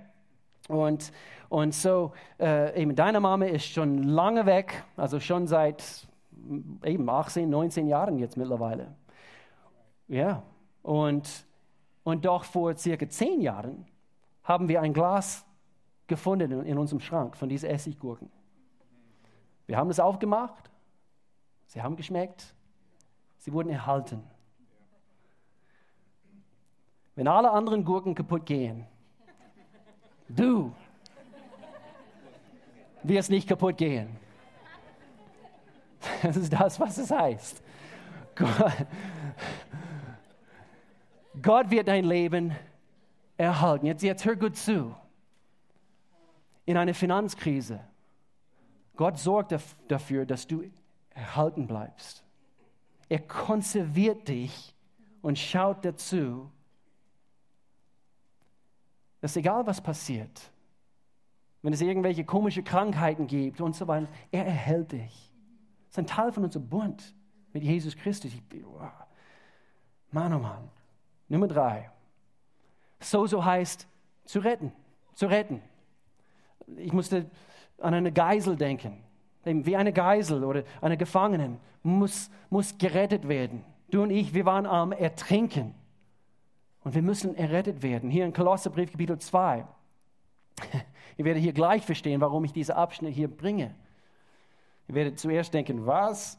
[0.69, 1.13] Und,
[1.49, 6.07] und so, äh, eben deine Mama ist schon lange weg, also schon seit
[6.85, 8.95] eben 18, 19 Jahren jetzt mittlerweile.
[10.09, 10.43] Ja,
[10.83, 11.47] und,
[12.05, 13.87] und doch vor circa 10 Jahren
[14.43, 15.45] haben wir ein Glas
[16.07, 18.31] gefunden in, in unserem Schrank von diesen Essiggurken.
[19.67, 20.71] Wir haben es aufgemacht,
[21.67, 22.55] sie haben geschmeckt,
[23.37, 24.23] sie wurden erhalten.
[27.15, 28.87] Wenn alle anderen Gurken kaputt gehen,
[30.29, 30.73] du
[33.03, 34.28] wirst nicht kaputt gehen.
[36.23, 37.63] Das ist das, was es heißt.
[38.35, 38.87] Gott,
[41.43, 42.55] Gott wird dein Leben
[43.37, 43.87] erhalten.
[43.87, 44.95] Jetzt, jetzt hör gut zu.
[46.67, 47.81] In einer Finanzkrise,
[48.97, 49.55] Gott sorgt
[49.89, 50.65] dafür, dass du
[51.11, 52.25] erhalten bleibst.
[53.09, 54.75] Er konserviert dich
[55.23, 56.51] und schaut dazu,
[59.21, 60.51] dass egal was passiert,
[61.63, 65.28] wenn es irgendwelche komische Krankheiten gibt und so weiter, er erhält dich.
[65.89, 67.15] Das ist ein Teil von unserem Bund
[67.53, 68.33] mit Jesus Christus.
[70.11, 70.69] Mann, oh Mann.
[71.29, 71.91] Nummer drei.
[73.01, 73.87] So, so heißt
[74.25, 74.73] zu retten.
[75.15, 75.63] Zu retten.
[76.77, 77.31] Ich musste
[77.79, 79.03] an eine Geisel denken.
[79.45, 83.65] Wie eine Geisel oder eine Gefangenen muss, muss gerettet werden.
[83.91, 85.75] Du und ich, wir waren am Ertrinken.
[86.85, 88.11] Und wir müssen errettet werden.
[88.11, 89.65] Hier in Kolosserbrief Kapitel 2.
[91.17, 93.75] Ihr werdet hier gleich verstehen, warum ich diese Abschnitt hier bringe.
[94.89, 96.39] Ihr werdet zuerst denken, was?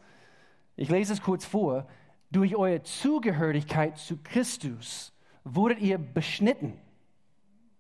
[0.76, 1.88] Ich lese es kurz vor.
[2.32, 6.80] Durch eure Zugehörigkeit zu Christus wurdet ihr beschnitten.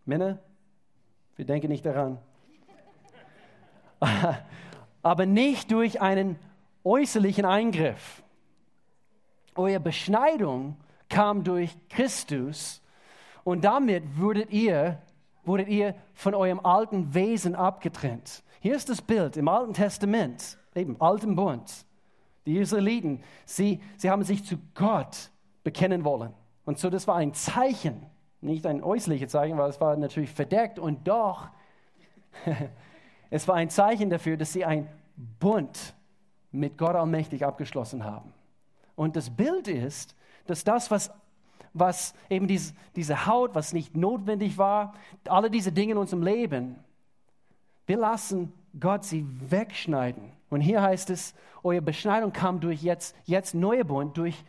[0.05, 0.39] Männer,
[1.35, 2.19] wir denken nicht daran.
[5.01, 6.37] aber nicht durch einen
[6.83, 8.23] äußerlichen Eingriff.
[9.55, 10.77] Eure Beschneidung
[11.09, 12.81] kam durch Christus
[13.43, 15.01] und damit wurdet ihr,
[15.43, 18.43] wurdet ihr von eurem alten Wesen abgetrennt.
[18.59, 21.85] Hier ist das Bild im Alten Testament, eben Alten Bund.
[22.45, 25.31] Die Israeliten, sie, sie haben sich zu Gott
[25.63, 26.33] bekennen wollen.
[26.65, 28.05] Und so, das war ein Zeichen
[28.41, 31.49] nicht ein äußerliches Zeichen, weil es war natürlich verdeckt und doch,
[33.29, 34.87] es war ein Zeichen dafür, dass sie ein
[35.39, 35.95] Bund
[36.51, 38.33] mit Gott allmächtig abgeschlossen haben.
[38.95, 41.11] Und das Bild ist, dass das, was,
[41.73, 44.93] was eben diese, diese Haut, was nicht notwendig war,
[45.27, 46.77] alle diese Dinge in unserem Leben,
[47.89, 50.31] wir lassen Gott sie wegschneiden.
[50.51, 54.43] Und hier heißt es, eure Beschneidung kam durch jetzt, jetzt neue Bund, durch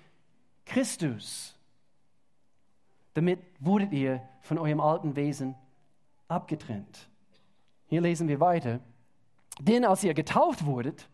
[0.67, 1.57] Christus.
[3.15, 5.55] Damit wurdet ihr von eurem alten Wesen
[6.29, 7.09] abgetrennt.
[7.87, 8.81] Hier lesen wir weiter.
[9.59, 11.09] Denn als ihr getauft wurdet,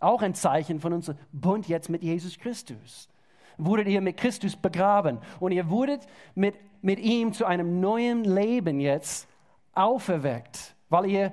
[0.00, 3.08] auch ein Zeichen von unserem Bund jetzt mit Jesus Christus,
[3.56, 8.80] wurdet ihr mit Christus begraben und ihr wurdet mit, mit ihm zu einem neuen Leben
[8.80, 9.26] jetzt
[9.72, 11.32] auferweckt, weil ihr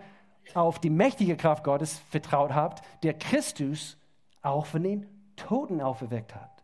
[0.54, 3.98] auf die mächtige Kraft Gottes vertraut habt, der Christus
[4.42, 5.06] auch von den
[5.36, 6.64] Toten auferweckt hat.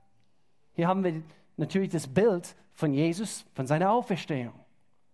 [0.73, 1.21] Hier haben wir
[1.57, 4.53] natürlich das Bild von Jesus, von seiner Auferstehung.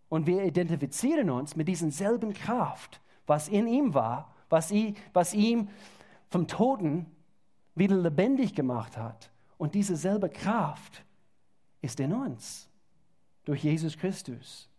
[0.07, 5.33] Und wir identifizieren uns mit dieser selben Kraft, was in ihm war, was, ihn, was
[5.33, 5.69] ihm
[6.29, 7.05] vom Toten
[7.75, 9.29] wieder lebendig gemacht hat.
[9.57, 11.03] Und diese selbe Kraft
[11.81, 12.67] ist in uns
[13.45, 14.69] durch Jesus Christus.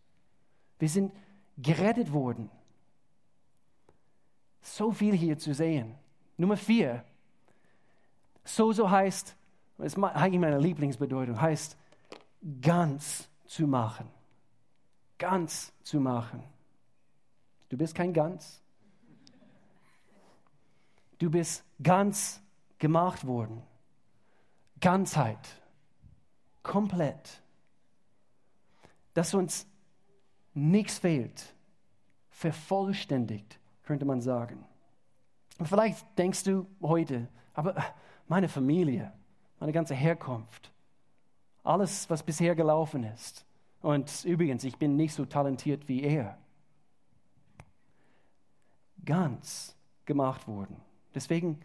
[0.79, 1.12] Wir sind
[1.59, 2.50] gerettet worden.
[4.62, 5.94] So viel hier zu sehen.
[6.36, 7.04] Nummer vier.
[8.44, 9.36] So, so heißt,
[9.78, 11.76] das ist eigentlich meine Lieblingsbedeutung, heißt
[12.60, 14.08] ganz zu machen.
[15.18, 16.42] Ganz zu machen.
[17.68, 18.60] Du bist kein Ganz.
[21.18, 22.40] Du bist ganz
[22.78, 23.62] gemacht worden.
[24.80, 25.60] Ganzheit.
[26.62, 27.42] Komplett.
[29.14, 29.66] Dass uns
[30.54, 31.54] nichts fehlt.
[32.30, 33.59] Vervollständigt,
[33.90, 34.64] könnte man sagen.
[35.59, 37.74] Und vielleicht denkst du heute, aber
[38.29, 39.12] meine Familie,
[39.59, 40.70] meine ganze Herkunft,
[41.64, 43.44] alles, was bisher gelaufen ist.
[43.83, 46.38] Und übrigens, ich bin nicht so talentiert wie er.
[49.05, 49.74] Ganz
[50.05, 50.76] gemacht worden.
[51.12, 51.59] Deswegen,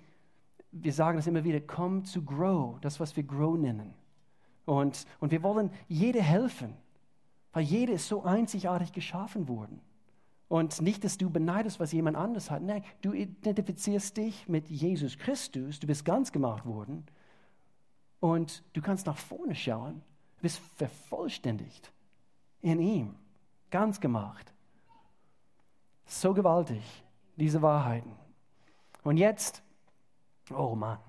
[0.72, 3.94] wir sagen es immer wieder, come to grow, das, was wir grow nennen.
[4.66, 6.74] Und, und wir wollen jede helfen,
[7.54, 9.80] weil jede ist so einzigartig geschaffen worden.
[10.47, 12.62] Und nicht, dass du beneidest, was jemand anderes hat.
[12.62, 17.05] Nein, du identifizierst dich mit Jesus Christus, du bist ganz gemacht worden
[18.19, 20.03] und du kannst nach vorne schauen,
[20.38, 21.91] du bist vervollständigt
[22.62, 23.15] in ihm,
[23.71, 24.53] ganz gemacht.
[26.05, 26.84] So gewaltig,
[27.36, 28.12] diese Wahrheiten.
[29.03, 29.63] Und jetzt,
[30.53, 30.99] oh Mann,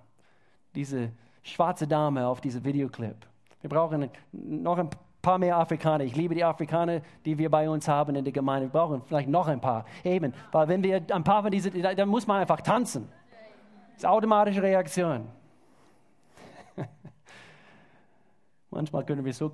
[0.74, 3.26] diese schwarze Dame auf diesem Videoclip.
[3.60, 4.90] Wir brauchen noch ein
[5.26, 6.04] paar mehr Afrikaner.
[6.04, 8.68] Ich liebe die Afrikaner, die wir bei uns haben in der Gemeinde.
[8.68, 9.84] Wir brauchen vielleicht noch ein paar.
[10.04, 13.08] Eben, weil wenn wir ein paar von diesen, dann muss man einfach tanzen.
[13.88, 15.26] Das ist automatische Reaktion.
[18.70, 19.50] Manchmal können wir so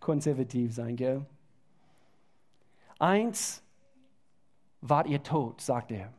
[0.00, 1.24] konservativ sein, gell?
[2.98, 3.62] Eins,
[4.80, 6.12] wart ihr tot, sagt er.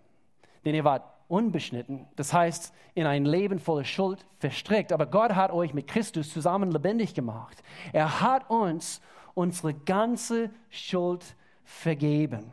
[0.64, 4.92] Denn ihr wart unbeschnitten, das heißt in ein Leben voller Schuld verstrickt.
[4.92, 7.64] Aber Gott hat euch mit Christus zusammen lebendig gemacht.
[7.94, 9.00] Er hat uns
[9.36, 11.24] unsere ganze Schuld
[11.64, 12.52] vergeben.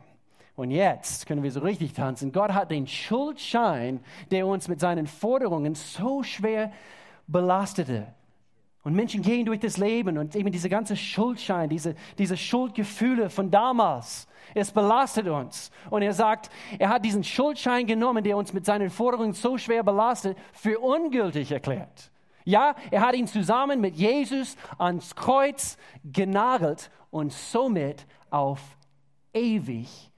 [0.55, 2.31] Und jetzt können wir so richtig tanzen.
[2.31, 3.99] Gott hat den Schuldschein,
[4.31, 6.71] der uns mit seinen Forderungen so schwer
[7.27, 8.07] belastete,
[8.87, 13.51] und Menschen gehen durch das Leben und eben diese ganze Schuldschein, diese, diese Schuldgefühle von
[13.51, 15.71] damals, es belastet uns.
[15.89, 19.83] Und er sagt, er hat diesen Schuldschein genommen, der uns mit seinen Forderungen so schwer
[19.83, 22.11] belastet, für ungültig erklärt.
[22.45, 28.61] Ja, er hat ihn zusammen mit Jesus ans Kreuz genagelt und somit auf
[29.33, 30.13] ewig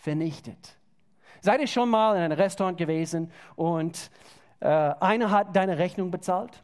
[0.00, 0.78] vernichtet.
[1.42, 4.10] Seid ihr schon mal in einem Restaurant gewesen und
[4.60, 6.62] äh, einer hat deine Rechnung bezahlt?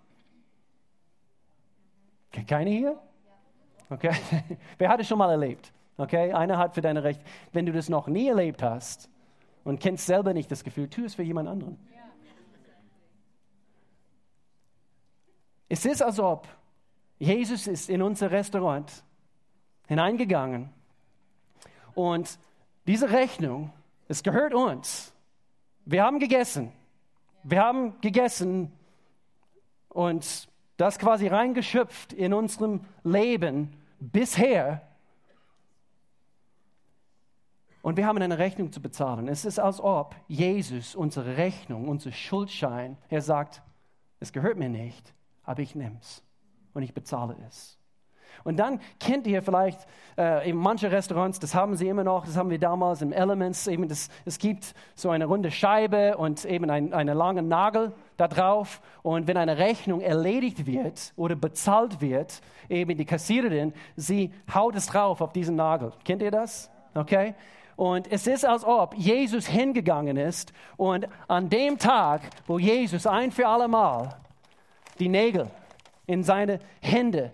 [2.42, 3.01] Keine hier?
[3.90, 4.12] Okay.
[4.79, 5.73] Wer hat es schon mal erlebt?
[5.97, 7.25] Okay, einer hat für deine Rechte.
[7.53, 9.09] Wenn du das noch nie erlebt hast
[9.62, 11.79] und kennst selber nicht das Gefühl, tu es für jemand anderen.
[15.68, 16.49] Es ist, als ob
[17.18, 19.05] Jesus ist in unser Restaurant
[19.87, 20.70] hineingegangen
[21.94, 22.38] und
[22.87, 23.73] diese Rechnung,
[24.09, 25.14] es gehört uns.
[25.85, 26.72] Wir haben gegessen.
[27.45, 28.72] Wir haben gegessen
[29.89, 34.83] und das quasi reingeschöpft in unserem Leben bisher.
[37.83, 39.29] Und wir haben eine Rechnung zu bezahlen.
[39.29, 43.62] Es ist, als ob Jesus unsere Rechnung, unser Schuldschein, er sagt,
[44.20, 45.12] es gehört mir nicht,
[45.43, 46.22] aber ich nehme es
[46.72, 47.79] und ich bezahle es.
[48.43, 49.87] Und dann kennt ihr vielleicht
[50.18, 53.66] äh, eben manche Restaurants, das haben sie immer noch, das haben wir damals im Elements,
[53.66, 58.28] eben das, es gibt so eine runde Scheibe und eben ein, einen langen Nagel da
[58.28, 58.80] drauf.
[59.03, 64.87] Und wenn eine Rechnung erledigt wird oder bezahlt wird, eben die Kassiererin, sie haut es
[64.87, 65.93] drauf auf diesen Nagel.
[66.05, 66.70] Kennt ihr das?
[66.95, 67.35] Okay?
[67.76, 73.32] Und es ist, als ob Jesus hingegangen ist und an dem Tag, wo Jesus ein
[73.32, 74.16] für alle Mal
[74.99, 75.51] die Nägel
[76.07, 77.32] in seine Hände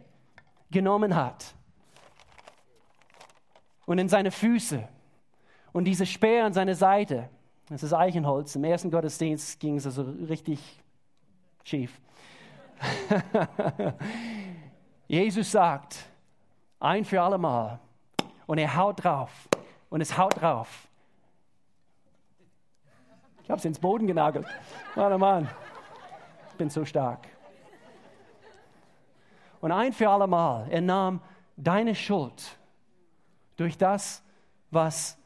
[0.70, 1.54] genommen hat
[3.86, 4.86] und in seine Füße
[5.72, 7.28] und diese Speer an seine Seite,
[7.68, 10.60] das ist Eichenholz, im ersten Gottesdienst ging es also richtig
[11.64, 12.00] schief.
[15.08, 16.04] Jesus sagt,
[16.78, 17.78] ein für alle Mal,
[18.46, 19.48] und er haut drauf,
[19.90, 20.88] und es haut drauf.
[23.42, 24.46] Ich habe es ins Boden genagelt.
[24.94, 25.48] Mann, oh Mann,
[26.50, 27.26] ich bin so stark.
[29.60, 31.20] Und ein für alle Mal, er nahm
[31.56, 32.58] deine Schuld
[33.56, 34.22] durch das,
[34.70, 35.18] was,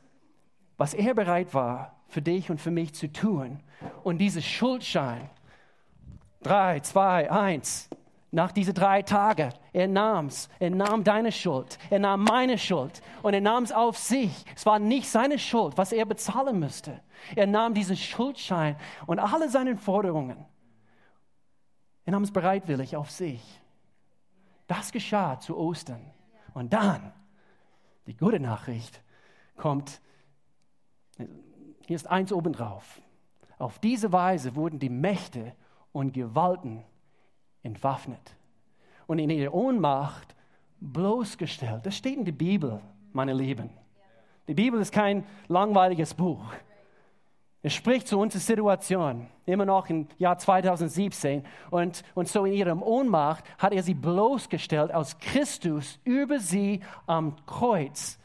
[0.76, 3.60] was er bereit war, für dich und für mich zu tun.
[4.02, 5.30] Und dieses Schuldschein,
[6.42, 7.88] drei, zwei, eins,
[8.30, 13.00] nach diesen drei Tagen, er nahm es, er nahm deine Schuld, er nahm meine Schuld
[13.22, 14.44] und er nahm es auf sich.
[14.56, 17.00] Es war nicht seine Schuld, was er bezahlen müsste.
[17.36, 18.76] Er nahm diesen Schuldschein
[19.06, 20.44] und alle seine Forderungen.
[22.04, 23.40] Er nahm es bereitwillig auf sich.
[24.66, 26.00] Das geschah zu Ostern.
[26.54, 27.12] Und dann,
[28.06, 29.02] die gute Nachricht
[29.56, 30.00] kommt,
[31.86, 33.00] hier ist eins obendrauf.
[33.58, 35.54] Auf diese Weise wurden die Mächte
[35.92, 36.84] und Gewalten
[37.62, 38.36] entwaffnet
[39.06, 40.34] und in ihrer Ohnmacht
[40.80, 41.86] bloßgestellt.
[41.86, 42.80] Das steht in der Bibel,
[43.12, 43.70] meine Lieben.
[44.48, 46.44] Die Bibel ist kein langweiliges Buch.
[47.66, 51.46] Es spricht zu unserer Situation, immer noch im Jahr 2017.
[51.70, 57.36] Und, und so in ihrem Ohnmacht hat er sie bloßgestellt, als Christus über sie am
[57.46, 58.18] Kreuz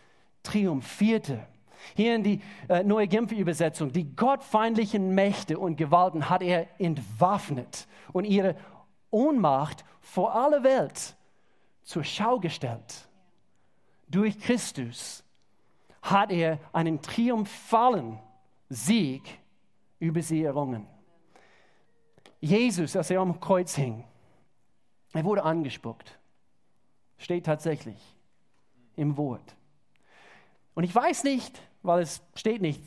[0.44, 1.40] triumphierte.
[1.96, 7.88] Hier in die äh, neue Genfer Übersetzung, die gottfeindlichen Mächte und Gewalten hat er entwaffnet
[8.12, 8.58] und ihre
[9.10, 11.16] Ohnmacht vor aller Welt
[11.84, 13.08] zur Schau gestellt.
[14.10, 15.24] Durch Christus
[16.02, 18.20] hat er einen triumphalen
[18.70, 19.40] Sieg
[20.00, 20.88] über sie errungen.
[22.40, 24.06] Jesus, als er am Kreuz hing,
[25.14, 26.18] er wurde angespuckt.
[27.18, 28.00] Steht tatsächlich
[28.96, 29.56] im Wort.
[30.76, 32.82] Und ich weiß nicht, weil es steht nicht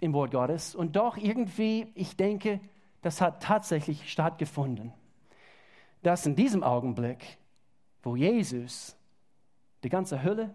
[0.00, 2.60] im Wort Gottes, und doch irgendwie, ich denke,
[3.02, 4.92] das hat tatsächlich stattgefunden.
[6.02, 7.38] Dass in diesem Augenblick,
[8.02, 8.96] wo Jesus
[9.82, 10.54] die ganze Hölle,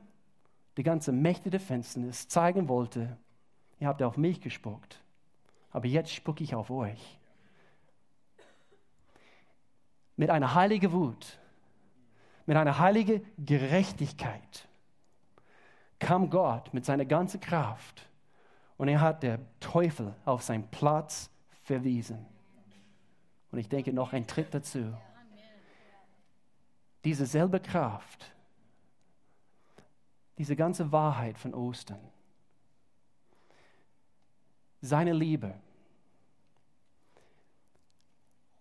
[0.78, 3.18] die ganze Mächte der Finsternis zeigen wollte,
[3.80, 5.02] Ihr habt auf mich gespuckt,
[5.72, 7.20] aber jetzt spucke ich auf euch.
[10.16, 11.38] Mit einer heiligen Wut,
[12.46, 14.68] mit einer heiligen Gerechtigkeit
[16.00, 18.08] kam Gott mit seiner ganzen Kraft
[18.78, 21.30] und er hat der Teufel auf seinen Platz
[21.64, 22.26] verwiesen.
[23.52, 24.94] Und ich denke noch ein Tritt dazu.
[27.04, 28.34] Diese selbe Kraft,
[30.38, 32.00] diese ganze Wahrheit von Ostern
[34.86, 35.54] seine Liebe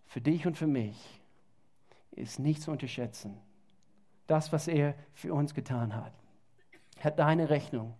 [0.06, 1.20] für dich und für mich
[2.12, 3.36] ist nicht zu unterschätzen.
[4.26, 6.12] Das, was er für uns getan hat,
[7.00, 7.94] hat deine Rechnung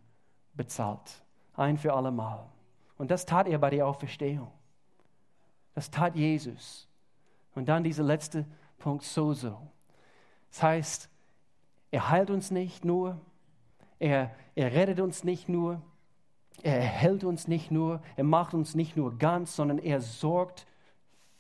[0.55, 1.23] bezahlt,
[1.55, 2.49] ein für alle Mal.
[2.97, 4.51] Und das tat er bei der Auferstehung.
[5.75, 6.89] Das tat Jesus.
[7.55, 8.47] Und dann dieser letzte
[8.79, 9.61] Punkt, so, so.
[10.51, 11.11] Das heißt,
[11.91, 13.21] er heilt uns nicht nur,
[13.99, 15.83] er, er rettet uns nicht nur,
[16.63, 20.67] er erhält uns nicht nur, er macht uns nicht nur ganz, sondern er sorgt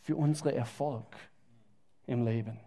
[0.01, 1.07] für unseren Erfolg
[2.07, 2.59] im Leben.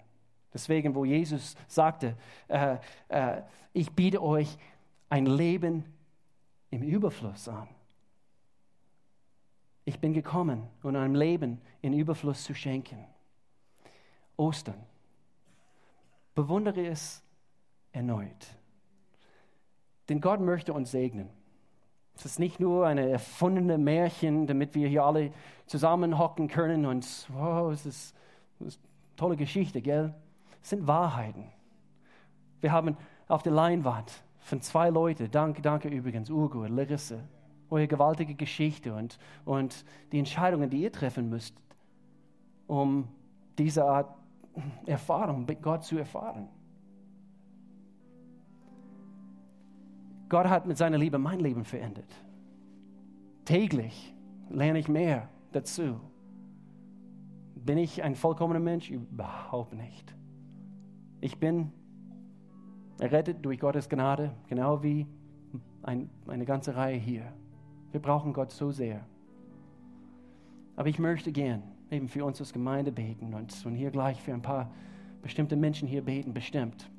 [0.54, 2.16] Deswegen, wo Jesus sagte,
[2.48, 2.78] äh,
[3.10, 3.42] äh,
[3.74, 4.58] ich biete euch
[5.10, 5.84] ein Leben
[6.72, 7.68] im Überfluss an.
[9.86, 13.06] Ich bin gekommen, um ein Leben in Überfluss zu schenken.
[14.36, 14.84] Ostern.
[16.36, 17.24] Bewundere es
[17.92, 18.48] erneut.
[20.10, 21.30] Denn Gott möchte uns segnen.
[22.18, 25.32] Es ist nicht nur eine erfundene Märchen, damit wir hier alle
[25.68, 28.16] zusammenhocken können und wow, es ist,
[28.60, 30.16] es ist eine tolle Geschichte, gell?
[30.64, 31.46] Es sind Wahrheiten.
[32.60, 32.98] Wir haben
[33.28, 37.20] auf der Leinwand von zwei Leuten, danke, danke übrigens, Ugo und Larissa,
[37.70, 41.56] eure gewaltige Geschichte und, und die Entscheidungen, die ihr treffen müsst,
[42.66, 43.10] um
[43.60, 44.12] diese Art
[44.88, 46.50] Erfahrung mit Gott zu erfahren.
[50.30, 52.14] Gott hat mit seiner Liebe mein Leben verändert.
[53.46, 54.14] Täglich
[54.50, 56.00] lerne ich mehr dazu.
[57.56, 58.90] Bin ich ein vollkommener Mensch?
[58.90, 60.16] Überhaupt nicht.
[61.22, 61.72] Ich bin
[63.00, 65.08] errettet durch Gottes Gnade, genau wie
[65.84, 67.34] ein, eine ganze Reihe hier.
[67.92, 69.06] Wir brauchen Gott so sehr.
[70.76, 74.34] Aber ich möchte gern eben für uns als Gemeinde beten und, und hier gleich für
[74.34, 74.72] ein paar
[75.22, 76.90] bestimmte Menschen hier beten, bestimmt,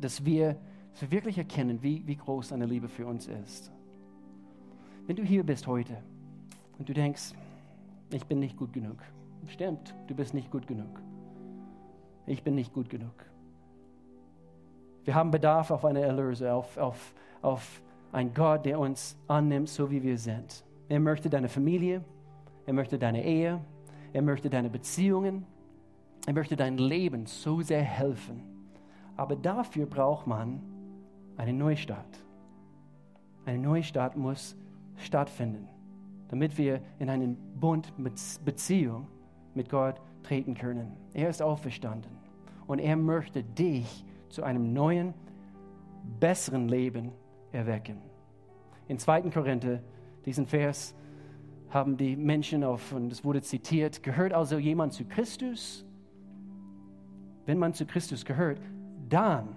[0.00, 0.56] dass wir,
[0.92, 3.72] dass wir wirklich erkennen, wie, wie groß seine Liebe für uns ist.
[5.06, 5.96] Wenn du hier bist heute
[6.78, 7.32] und du denkst,
[8.10, 8.98] ich bin nicht gut genug,
[9.48, 11.00] stimmt, du bist nicht gut genug.
[12.26, 13.14] Ich bin nicht gut genug.
[15.04, 17.82] Wir haben Bedarf auf eine Erlöse, auf, auf, auf
[18.12, 20.64] einen Gott, der uns annimmt, so wie wir sind.
[20.88, 22.04] Er möchte deine Familie,
[22.66, 23.60] er möchte deine Ehe,
[24.12, 25.44] er möchte deine Beziehungen,
[26.26, 28.42] er möchte dein Leben so sehr helfen.
[29.16, 30.60] Aber dafür braucht man
[31.36, 32.18] einen Neustart.
[33.44, 34.56] Eine Neustart muss
[34.96, 35.68] stattfinden,
[36.28, 38.14] damit wir in einen Bund mit
[38.44, 39.08] Beziehung
[39.54, 40.92] mit Gott treten können.
[41.12, 42.12] Er ist auferstanden
[42.66, 45.14] und er möchte dich zu einem neuen,
[46.18, 47.12] besseren Leben
[47.52, 47.98] erwecken.
[48.88, 49.22] In 2.
[49.30, 49.80] Korinther,
[50.24, 50.94] diesen Vers,
[51.70, 55.86] haben die Menschen auf, und es wurde zitiert, gehört also jemand zu Christus?
[57.46, 58.60] Wenn man zu Christus gehört,
[59.08, 59.56] dann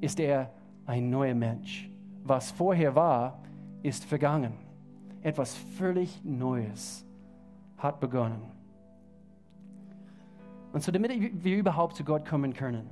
[0.00, 0.52] ist er
[0.86, 1.90] ein neuer Mensch.
[2.24, 3.42] Was vorher war,
[3.82, 4.54] ist vergangen.
[5.22, 7.04] Etwas völlig Neues
[7.78, 8.42] hat begonnen.
[10.72, 12.88] Und so, damit wir überhaupt zu Gott kommen können,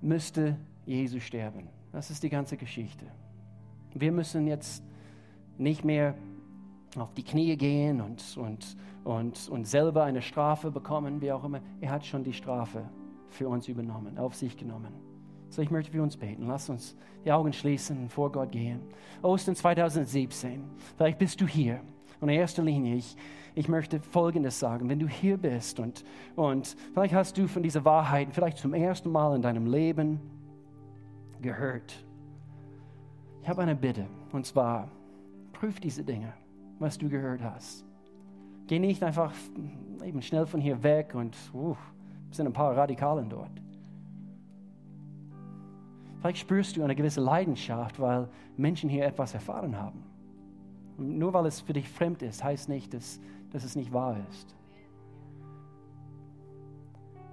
[0.00, 1.68] müsste Jesus sterben.
[1.92, 3.06] Das ist die ganze Geschichte.
[3.94, 4.84] Wir müssen jetzt
[5.56, 6.14] nicht mehr
[6.96, 11.60] auf die Knie gehen und, und, und, und selber eine Strafe bekommen, wie auch immer.
[11.80, 12.84] Er hat schon die Strafe
[13.30, 14.92] für uns übernommen, auf sich genommen.
[15.54, 16.46] So, ich möchte für uns beten.
[16.48, 18.80] Lass uns die Augen schließen und vor Gott gehen.
[19.22, 20.64] Ostern 2017.
[20.96, 21.80] Vielleicht bist du hier.
[22.20, 23.16] Und in erster Linie, ich,
[23.54, 24.88] ich möchte Folgendes sagen.
[24.88, 29.12] Wenn du hier bist und, und vielleicht hast du von dieser Wahrheit vielleicht zum ersten
[29.12, 30.20] Mal in deinem Leben
[31.40, 32.04] gehört.
[33.42, 34.06] Ich habe eine Bitte.
[34.32, 34.90] Und zwar,
[35.52, 36.32] prüf diese Dinge
[36.78, 37.84] was du gehört hast.
[38.66, 39.32] Geh nicht einfach
[40.02, 41.76] eben schnell von hier weg und uh,
[42.30, 43.63] sind ein paar Radikalen dort.
[46.24, 50.02] Vielleicht spürst du eine gewisse Leidenschaft, weil Menschen hier etwas erfahren haben.
[50.96, 53.20] Nur weil es für dich fremd ist, heißt nicht, dass,
[53.50, 54.56] dass es nicht wahr ist.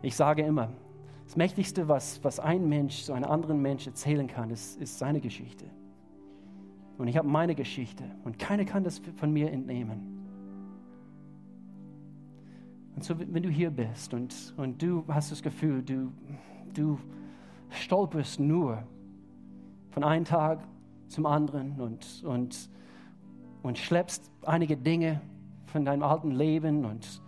[0.02, 0.74] Ich sage immer,
[1.24, 5.22] das Mächtigste, was, was ein Mensch zu einem anderen Mensch erzählen kann, ist, ist seine
[5.22, 5.64] Geschichte.
[6.98, 10.22] Und ich habe meine Geschichte und keiner kann das von mir entnehmen.
[12.98, 16.12] Und so, wenn du hier bist und, und du hast das Gefühl, du,
[16.74, 17.00] du
[17.72, 18.84] stolperst nur
[19.90, 20.60] von einem Tag
[21.08, 22.70] zum anderen und, und,
[23.64, 25.22] und schleppst einige Dinge
[25.66, 27.22] von deinem alten Leben und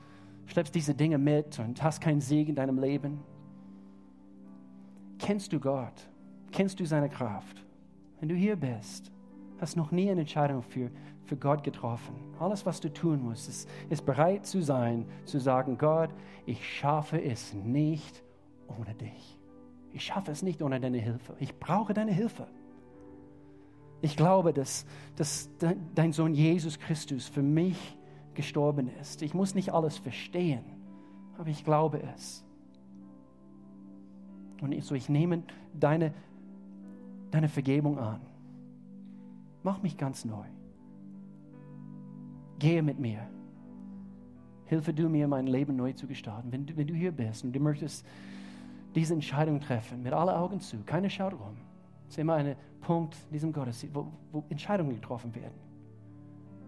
[0.46, 3.20] schleppst diese Dinge mit und hast keinen Sieg in deinem Leben.
[5.20, 6.10] Kennst du Gott?
[6.52, 7.66] Kennst du seine Kraft?
[8.20, 9.14] Wenn du hier bist
[9.64, 10.92] hast noch nie eine Entscheidung für,
[11.24, 12.16] für Gott getroffen.
[12.40, 16.10] Alles, was du tun musst, ist, ist bereit zu sein, zu sagen, Gott,
[16.46, 18.22] ich schaffe es nicht
[18.68, 19.40] ohne dich.
[19.94, 21.36] Ich schaffe es nicht ohne deine Hilfe.
[21.40, 22.48] Ich brauche deine Hilfe.
[24.02, 24.86] Ich glaube, dass,
[25.16, 25.50] dass
[25.96, 27.98] dein Sohn Jesus Christus für mich
[28.34, 29.22] gestorben ist.
[29.22, 30.64] Ich muss nicht alles verstehen,
[31.38, 32.44] aber ich glaube es.
[34.62, 36.14] Und so ich nehme deine,
[37.32, 38.22] deine Vergebung an.
[39.62, 40.46] Mach mich ganz neu.
[42.60, 43.28] Gehe mit mir.
[44.66, 46.52] Hilfe du mir, mein Leben neu zu gestalten.
[46.52, 48.06] Wenn du, wenn du hier bist und du möchtest
[48.96, 51.58] diese Entscheidung treffen, mit allen Augen zu, keine schaut rum.
[52.08, 55.60] Es ist immer ein Punkt in diesem Gottesdienst, wo, wo Entscheidungen getroffen werden.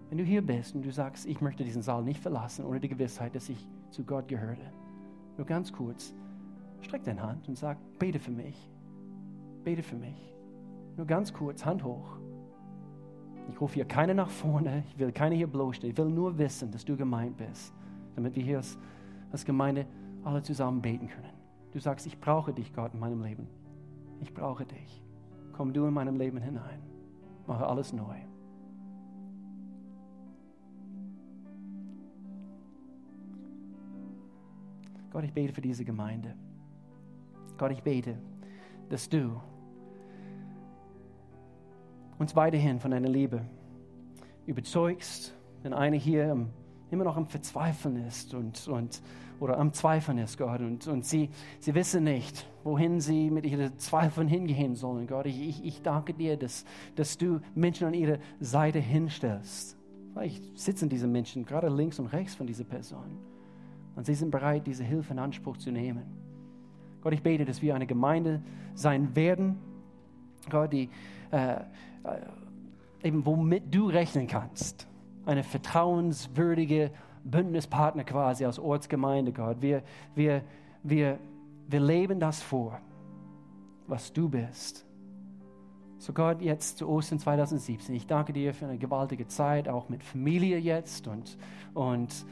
[0.09, 2.87] Wenn du hier bist und du sagst, ich möchte diesen Saal nicht verlassen, ohne die
[2.87, 4.55] Gewissheit, dass ich zu Gott gehöre,
[5.37, 6.13] nur ganz kurz,
[6.81, 8.69] streck deine Hand und sag, bete für mich.
[9.63, 10.33] Bete für mich.
[10.95, 12.17] Nur ganz kurz, Hand hoch.
[13.49, 15.91] Ich rufe hier keine nach vorne, ich will keine hier bloßstellen.
[15.91, 17.73] Ich will nur wissen, dass du gemeint bist,
[18.15, 18.77] damit wir hier als,
[19.31, 19.85] als Gemeinde
[20.23, 21.34] alle zusammen beten können.
[21.75, 23.49] Du sagst, ich brauche dich, Gott, in meinem Leben.
[24.21, 25.03] Ich brauche dich.
[25.51, 26.81] Komm du in meinem Leben hinein.
[27.47, 28.15] Mache alles neu.
[35.11, 36.33] Gott, ich bete für diese Gemeinde.
[37.57, 38.17] Gott, ich bete,
[38.87, 39.41] dass du
[42.17, 43.41] uns weiterhin von deiner Liebe
[44.45, 46.47] überzeugst, wenn eine hier
[46.89, 49.01] immer noch am Verzweifeln ist und, und,
[49.39, 51.29] oder am Zweifeln ist, Gott, und, und sie,
[51.59, 55.25] sie wissen nicht, wohin sie mit ihren Zweifeln hingehen sollen, Gott.
[55.25, 56.65] Ich, ich, ich danke dir, dass,
[56.95, 59.77] dass du Menschen an ihre Seite hinstellst.
[60.13, 63.17] Vielleicht sitzen diese Menschen gerade links und rechts von dieser Person
[63.95, 66.03] und sie sind bereit, diese Hilfe in Anspruch zu nehmen.
[67.01, 68.41] Gott, ich bete, dass wir eine Gemeinde
[68.73, 69.57] sein werden,
[70.49, 70.89] Gott, die
[71.31, 71.59] äh, äh,
[73.03, 74.87] eben womit du rechnen kannst.
[75.25, 76.91] Eine vertrauenswürdige
[77.25, 79.61] Bündnispartner quasi aus Ortsgemeinde, Gott.
[79.61, 80.43] Wir, wir,
[80.83, 81.19] wir,
[81.67, 82.79] wir leben das vor,
[83.87, 84.85] was du bist.
[85.97, 90.03] So Gott, jetzt zu Ostern 2017, ich danke dir für eine gewaltige Zeit, auch mit
[90.03, 91.37] Familie jetzt und,
[91.73, 92.25] und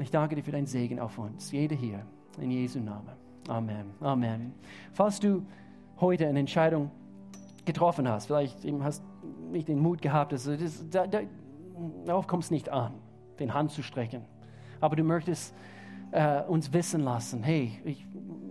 [0.00, 2.06] ich danke dir für deinen Segen auf uns, jede hier,
[2.40, 3.12] in Jesu Namen.
[3.48, 3.90] Amen.
[4.00, 4.54] Amen.
[4.92, 5.44] Falls du
[6.00, 6.90] heute eine Entscheidung
[7.64, 9.02] getroffen hast, vielleicht eben hast
[9.50, 11.20] nicht den Mut gehabt, dass das, da, da,
[12.06, 12.94] darauf kommt es nicht an,
[13.38, 14.22] den Hand zu strecken.
[14.80, 15.54] Aber du möchtest
[16.12, 18.06] äh, uns wissen lassen, hey, ich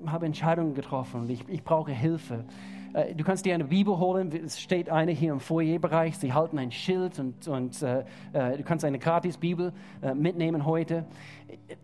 [0.06, 2.46] habe Entscheidungen getroffen ich, ich brauche Hilfe.
[2.94, 6.58] Äh, du kannst dir eine Bibel holen, es steht eine hier im Foyerbereich, sie halten
[6.58, 8.04] ein Schild und, und äh,
[8.34, 11.06] äh du kannst eine Gratis-Bibel äh, mitnehmen heute.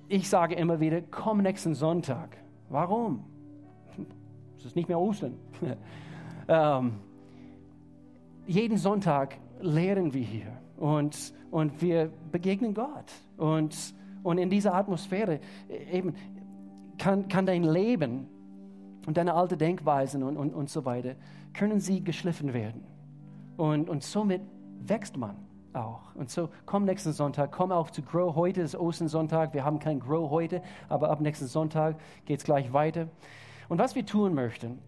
[0.07, 2.37] Ich sage immer wieder, komm nächsten Sonntag.
[2.69, 3.23] Warum?
[4.57, 5.33] Es ist nicht mehr Ostern.
[6.47, 6.93] ähm,
[8.47, 13.11] jeden Sonntag lehren wir hier und, und wir begegnen Gott.
[13.37, 13.75] Und,
[14.23, 15.39] und in dieser Atmosphäre
[15.91, 16.15] eben
[16.97, 18.27] kann, kann dein Leben
[19.05, 21.15] und deine alte Denkweisen und, und, und so weiter,
[21.53, 22.83] können sie geschliffen werden.
[23.55, 24.41] Und, und somit
[24.79, 25.35] wächst man
[25.73, 26.15] auch.
[26.15, 28.35] Und so komm nächsten Sonntag, komm auch zu Grow.
[28.35, 29.53] Heute ist Ostensonntag.
[29.53, 33.07] Wir haben kein Grow heute, aber ab nächsten Sonntag geht es gleich weiter.
[33.69, 34.79] Und was wir tun möchten,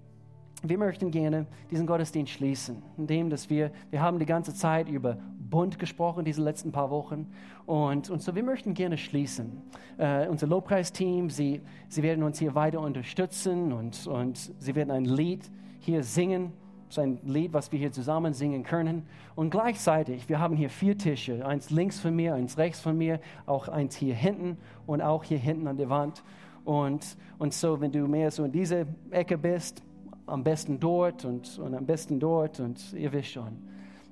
[0.61, 5.17] wir möchten gerne diesen Gottesdienst schließen, indem dass wir, wir haben die ganze Zeit über
[5.49, 7.31] Bund gesprochen, diese letzten paar Wochen.
[7.65, 9.61] Und, und so, wir möchten gerne schließen.
[9.97, 15.05] Äh, unser Lobpreisteam, sie, sie werden uns hier weiter unterstützen und, und sie werden ein
[15.05, 16.53] Lied hier singen.
[16.87, 19.05] Das ist ein Lied, was wir hier zusammen singen können.
[19.35, 21.45] Und gleichzeitig, wir haben hier vier Tische.
[21.45, 25.37] Eins links von mir, eins rechts von mir, auch eins hier hinten und auch hier
[25.37, 26.23] hinten an der Wand.
[26.65, 29.83] Und, und so, wenn du mehr so in diese Ecke bist,
[30.25, 33.57] am besten dort und, und am besten dort und ihr wisst schon.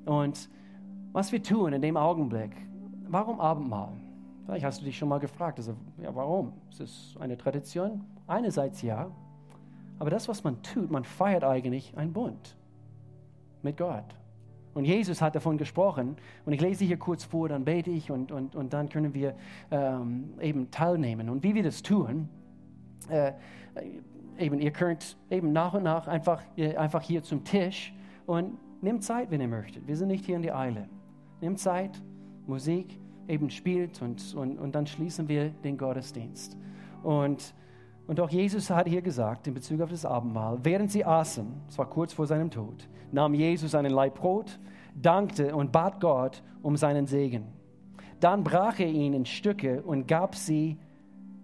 [0.05, 0.49] Und
[1.13, 2.51] was wir tun in dem Augenblick,
[3.07, 3.93] warum Abendmahl?
[4.45, 6.53] Vielleicht hast du dich schon mal gefragt, also, ja, warum?
[6.69, 8.03] Ist es eine Tradition?
[8.27, 9.09] Einerseits ja,
[9.99, 12.55] aber das, was man tut, man feiert eigentlich einen Bund
[13.63, 14.05] mit Gott.
[14.73, 16.17] Und Jesus hat davon gesprochen.
[16.45, 19.33] Und ich lese hier kurz vor, dann bete ich und, und, und dann können wir
[19.71, 21.29] ähm, eben teilnehmen.
[21.29, 22.29] Und wie wir das tun,
[23.09, 23.33] äh,
[24.37, 27.91] eben, ihr könnt eben nach und nach einfach, äh, einfach hier zum Tisch
[28.27, 29.87] und nehmt Zeit, wenn ihr möchtet.
[29.87, 30.87] Wir sind nicht hier in die Eile.
[31.41, 32.01] Nehmt Zeit,
[32.45, 36.57] Musik eben spielt und, und, und dann schließen wir den Gottesdienst.
[37.03, 37.53] Und,
[38.07, 41.77] und auch Jesus hat hier gesagt, in Bezug auf das Abendmahl, während sie aßen, es
[41.77, 44.59] war kurz vor seinem Tod, nahm Jesus einen Laib Brot,
[44.95, 47.45] dankte und bat Gott um seinen Segen.
[48.19, 50.77] Dann brach er ihn in Stücke und gab sie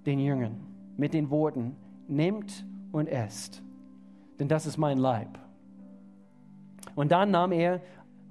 [0.05, 0.59] den Jüngern
[0.97, 1.75] mit den Worten,
[2.07, 3.61] nehmt und esst,
[4.39, 5.39] denn das ist mein Leib.
[6.95, 7.81] Und dann nahm er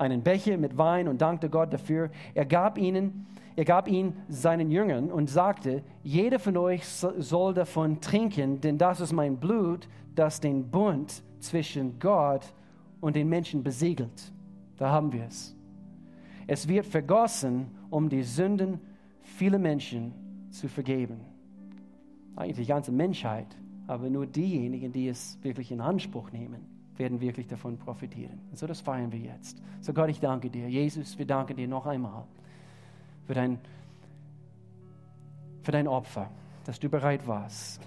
[0.03, 2.11] einen Becher mit Wein und dankte Gott dafür.
[2.35, 3.27] Er gab ihnen,
[3.57, 9.01] er gab ihn seinen Jüngern und sagte: Jeder von euch soll davon trinken, denn das
[9.01, 12.53] ist mein Blut, das den Bund zwischen Gott
[13.01, 14.33] und den Menschen besiegelt.
[14.77, 15.57] Da haben wir es.
[16.47, 18.81] Es wird vergossen, um die Sünden
[19.21, 20.13] vieler Menschen
[20.51, 21.21] zu vergeben.
[22.35, 26.67] Eigentlich die ganze Menschheit aber nur diejenigen, die es wirklich in Anspruch nehmen,
[26.97, 28.41] werden wirklich davon profitieren.
[28.51, 29.63] Und so das feiern wir jetzt.
[29.81, 30.69] So Gott, ich danke dir.
[30.69, 32.25] Jesus, wir danken dir noch einmal
[33.27, 33.59] für dein,
[35.61, 36.31] für dein Opfer,
[36.65, 37.81] dass du bereit warst.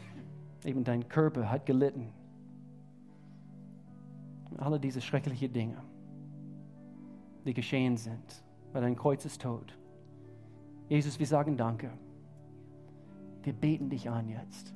[0.63, 2.11] Eben dein Körper hat gelitten.
[4.57, 5.77] Alle diese schrecklichen Dinge,
[7.45, 9.77] die geschehen sind, weil dein Kreuz ist tot.
[10.87, 11.91] Jesus, wir sagen Danke.
[13.43, 14.73] Wir beten dich an jetzt.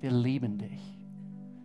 [0.00, 1.01] Wir lieben dich.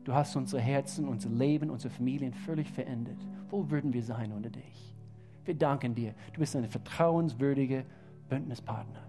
[0.08, 3.18] Du hast unsere Herzen, unser Leben, unsere Familien völlig verändert.
[3.50, 4.96] Wo würden wir sein ohne dich?
[5.44, 6.14] Wir danken dir.
[6.32, 7.84] Du bist ein vertrauenswürdiger
[8.30, 9.02] Bündnispartner.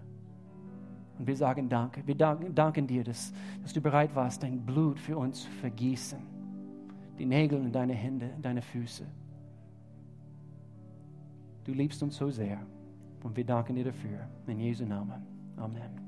[1.17, 2.05] Und wir sagen Danke.
[2.05, 3.31] Wir danken, danken dir, dass,
[3.61, 6.19] dass du bereit warst, dein Blut für uns zu vergießen.
[7.17, 9.05] Die Nägel in deine Hände, in deine Füße.
[11.63, 12.59] Du liebst uns so sehr.
[13.23, 14.27] Und wir danken dir dafür.
[14.47, 15.25] In Jesu Namen.
[15.55, 15.99] Amen.